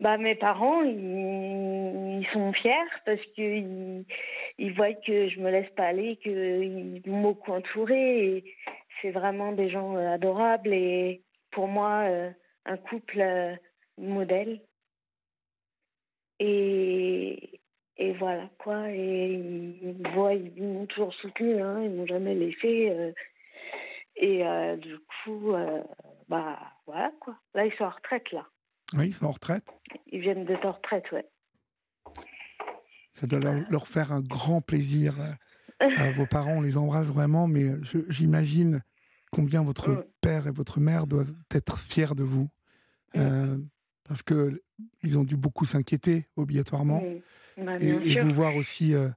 bah, 0.00 0.18
mes 0.18 0.34
parents, 0.34 0.82
ils, 0.82 2.26
sont 2.32 2.52
fiers 2.52 2.72
parce 3.04 3.20
qu'ils 3.34 4.04
ils 4.58 4.72
voient 4.74 4.94
que 4.94 5.28
je 5.28 5.40
me 5.40 5.50
laisse 5.50 5.70
pas 5.76 5.86
aller, 5.86 6.16
qu'ils 6.16 7.02
m'ont 7.06 7.36
entourée. 7.46 8.44
c'est 9.00 9.10
vraiment 9.10 9.52
des 9.52 9.70
gens 9.70 9.96
euh, 9.96 10.14
adorables 10.14 10.72
et 10.72 11.22
pour 11.50 11.68
moi, 11.68 12.04
un 12.66 12.76
couple 12.76 13.22
modèle. 13.98 14.60
Et, 16.38 17.60
et 17.96 18.12
voilà, 18.14 18.48
quoi. 18.58 18.90
Et 18.90 19.32
ils, 19.32 20.08
voient, 20.14 20.34
ils 20.34 20.62
m'ont 20.62 20.86
toujours 20.86 21.14
soutenu, 21.14 21.60
hein, 21.60 21.82
ils 21.82 21.90
m'ont 21.90 22.06
jamais 22.06 22.34
laissé. 22.34 22.90
Euh, 22.90 23.12
et 24.16 24.46
euh, 24.46 24.76
du 24.76 24.98
coup, 24.98 25.52
euh, 25.52 25.82
bah 26.28 26.58
voilà, 26.86 27.10
quoi. 27.20 27.36
Là, 27.54 27.66
ils 27.66 27.72
sont 27.74 27.84
en 27.84 27.90
retraite, 27.90 28.30
là. 28.32 28.46
Oui, 28.94 29.08
ils 29.08 29.14
sont 29.14 29.26
en 29.26 29.32
retraite 29.32 29.74
Ils 30.16 30.22
viennent 30.22 30.46
d'être 30.46 30.64
en 30.64 30.72
retraite, 30.72 31.12
ouais. 31.12 31.26
Ça 33.12 33.26
doit 33.26 33.38
leur, 33.38 33.86
faire 33.86 34.12
un 34.12 34.22
grand 34.22 34.62
plaisir. 34.62 35.14
à 35.78 36.10
vos 36.12 36.24
parents, 36.24 36.56
on 36.56 36.60
les 36.62 36.78
embrasse 36.78 37.08
vraiment, 37.08 37.46
mais 37.46 37.72
j'imagine 38.08 38.82
combien 39.30 39.62
votre 39.62 39.90
mm. 39.90 40.04
père 40.22 40.46
et 40.46 40.50
votre 40.50 40.80
mère 40.80 41.06
doivent 41.06 41.34
être 41.54 41.78
fiers 41.78 42.14
de 42.16 42.22
vous. 42.22 42.48
Mm. 43.14 43.66
parce 44.08 44.22
que 44.22 44.62
ils 45.02 45.18
ont 45.18 45.24
dû 45.24 45.36
beaucoup 45.36 45.66
s'inquiéter 45.66 46.28
obligatoirement. 46.36 47.02
Mm. 47.58 47.64
Bah, 47.64 47.78
et, 47.78 48.18
vous 48.18 48.32
voir 48.32 48.56
aussi 48.56 48.94
euh, 48.94 49.10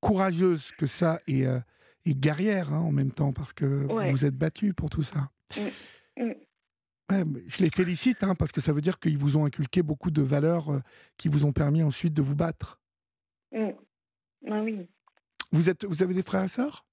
courageuse 0.00 0.72
que 0.72 0.86
ça 0.86 1.20
et, 1.26 1.46
euh, 1.46 1.60
et 2.06 2.14
guerrière 2.14 2.72
hein, 2.72 2.80
en 2.80 2.92
même 2.92 3.12
temps, 3.12 3.32
parce 3.34 3.52
que 3.52 3.66
vous 3.66 4.10
vous 4.10 4.24
êtes 4.24 4.36
battue 4.36 4.72
pour 4.72 4.88
tout 4.88 5.02
ça. 5.02 5.30
Je 7.08 7.62
les 7.62 7.70
félicite, 7.70 8.22
hein, 8.24 8.34
parce 8.34 8.52
que 8.52 8.60
ça 8.60 8.72
veut 8.72 8.80
dire 8.80 8.98
qu'ils 8.98 9.18
vous 9.18 9.36
ont 9.36 9.44
inculqué 9.44 9.82
beaucoup 9.82 10.10
de 10.10 10.22
valeurs 10.22 10.72
euh, 10.72 10.80
qui 11.16 11.28
vous 11.28 11.44
ont 11.44 11.52
permis 11.52 11.82
ensuite 11.82 12.12
de 12.12 12.22
vous 12.22 12.34
battre. 12.34 12.80
Mm. 13.52 13.70
Ah 14.50 14.60
oui. 14.60 14.88
Vous, 15.52 15.70
êtes, 15.70 15.84
vous 15.84 16.02
avez 16.02 16.14
des 16.14 16.22
frères 16.22 16.42
et 16.42 16.48
sœurs? 16.48 16.84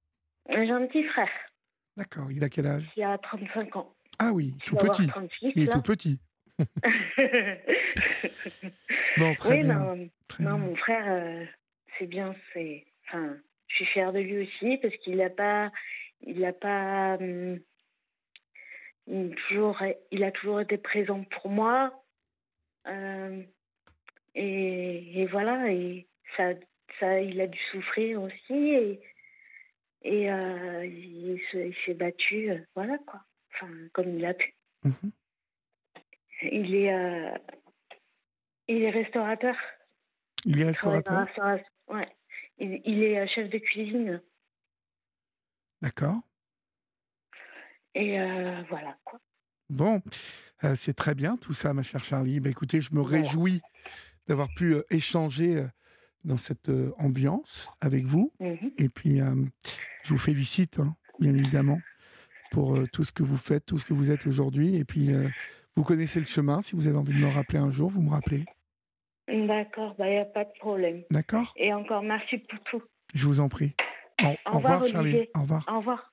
J'ai 0.49 0.69
un 0.69 0.85
petit 0.85 1.03
frère. 1.05 1.29
D'accord, 1.97 2.31
il 2.31 2.43
a 2.43 2.49
quel 2.49 2.67
âge? 2.67 2.91
Il 2.95 3.03
a 3.03 3.17
35 3.17 3.75
ans. 3.75 3.95
Ah 4.19 4.31
oui, 4.31 4.55
tout 4.65 4.75
petit. 4.75 5.09
il 5.41 5.63
est 5.63 5.71
tout 5.71 5.81
petit. 5.81 6.19
bon, 9.17 9.33
très 9.35 9.63
bien. 9.63 10.09
Non, 10.39 10.57
mon 10.59 10.75
frère, 10.75 11.05
euh, 11.07 11.45
c'est 11.97 12.07
bien, 12.07 12.35
c'est. 12.53 12.85
Enfin, 13.07 13.35
je 13.67 13.75
suis 13.75 13.85
fière 13.87 14.13
de 14.13 14.19
lui 14.19 14.43
aussi 14.43 14.77
parce 14.77 14.95
qu'il 14.97 15.17
n'a 15.17 15.29
pas. 15.29 15.71
Il 16.21 16.45
a 16.45 16.53
pas. 16.53 17.15
Hum, 17.19 17.59
il, 19.07 19.35
toujours, 19.47 19.81
il 20.11 20.23
a 20.23 20.31
toujours 20.31 20.61
été 20.61 20.77
présent 20.77 21.23
pour 21.23 21.49
moi. 21.49 22.03
Euh, 22.87 23.41
et, 24.35 25.21
et, 25.21 25.25
voilà, 25.27 25.71
et 25.71 26.07
ça, 26.35 26.53
ça, 26.99 27.19
il 27.19 27.39
a 27.41 27.47
dû 27.47 27.59
souffrir 27.71 28.21
aussi. 28.21 28.53
Et, 28.53 29.01
et 30.03 30.31
euh, 30.31 30.85
il, 30.85 31.41
s'est 31.85 31.93
battu, 31.93 32.51
voilà 32.75 32.97
quoi. 33.05 33.21
Enfin, 33.53 33.71
comme 33.93 34.17
il 34.17 34.25
a 34.25 34.33
pu. 34.33 34.53
Mhm. 34.83 35.11
Il 36.41 36.75
est 36.75 37.33
Il 38.67 38.83
est 38.83 38.89
restaurateur. 38.89 39.55
Il 40.45 40.61
est 40.61 40.65
restaurateur? 40.65 41.27
Ouais. 41.87 42.07
Il, 42.57 42.81
il 42.85 43.03
est 43.03 43.19
euh, 43.19 43.27
chef 43.27 43.49
de 43.49 43.57
cuisine. 43.57 44.21
D'accord. 45.81 46.21
Et 47.95 48.19
euh, 48.19 48.63
voilà, 48.69 48.97
quoi. 49.03 49.19
Bon, 49.69 50.01
euh, 50.63 50.75
c'est 50.75 50.93
très 50.93 51.15
bien 51.15 51.37
tout 51.37 51.53
ça, 51.53 51.73
ma 51.73 51.83
chère 51.83 52.03
Charlie. 52.03 52.39
Bah, 52.39 52.49
écoutez, 52.49 52.81
je 52.81 52.93
me 52.93 53.01
Voilà. 53.01 53.17
réjouis 53.23 53.61
d'avoir 54.27 54.47
pu 54.55 54.73
euh, 54.75 54.83
échanger 54.89 55.65
dans 56.23 56.37
cette 56.37 56.71
ambiance 56.99 57.69
avec 57.81 58.05
vous. 58.05 58.31
Mhm. 58.39 58.71
Et 58.77 58.87
puis, 58.89 59.19
je 60.03 60.09
vous 60.09 60.17
félicite, 60.17 60.79
hein, 60.79 60.95
bien 61.19 61.35
évidemment, 61.35 61.79
pour 62.51 62.77
tout 62.93 63.03
ce 63.03 63.11
que 63.11 63.23
vous 63.23 63.35
faites, 63.35 63.65
tout 63.65 63.77
ce 63.77 63.83
que 63.83 63.93
vous 63.93 64.09
êtes 64.09 64.25
aujourd'hui. 64.25 64.77
Et 64.77 64.85
puis, 64.85 65.11
vous 65.75 65.83
connaissez 65.83 66.19
le 66.21 66.25
chemin. 66.25 66.61
Si 66.61 66.77
vous 66.77 66.87
avez 66.87 66.95
envie 66.97 67.11
de 67.13 67.19
me 67.19 67.27
rappeler 67.27 67.59
un 67.59 67.71
jour, 67.71 67.89
vous 67.89 68.01
me 68.01 68.09
rappelez. 68.11 68.45
D'accord, 69.27 69.95
il 69.99 70.05
n'y 70.05 70.17
a 70.17 70.23
pas 70.25 70.45
de 70.45 70.51
problème. 70.59 71.03
D'accord 71.11 71.53
Et 71.57 71.73
encore 71.73 72.03
merci 72.03 72.37
pour 72.37 72.59
tout. 72.61 72.83
Je 73.13 73.25
vous 73.27 73.41
en 73.41 73.49
prie. 73.49 73.75
Au, 74.21 74.27
Au 74.27 74.29
au 74.29 74.57
revoir, 74.57 74.81
revoir, 74.81 74.85
Charlie. 74.87 75.27
Au 75.35 75.41
revoir. 75.41 75.65
Au 75.69 75.77
revoir. 75.79 76.12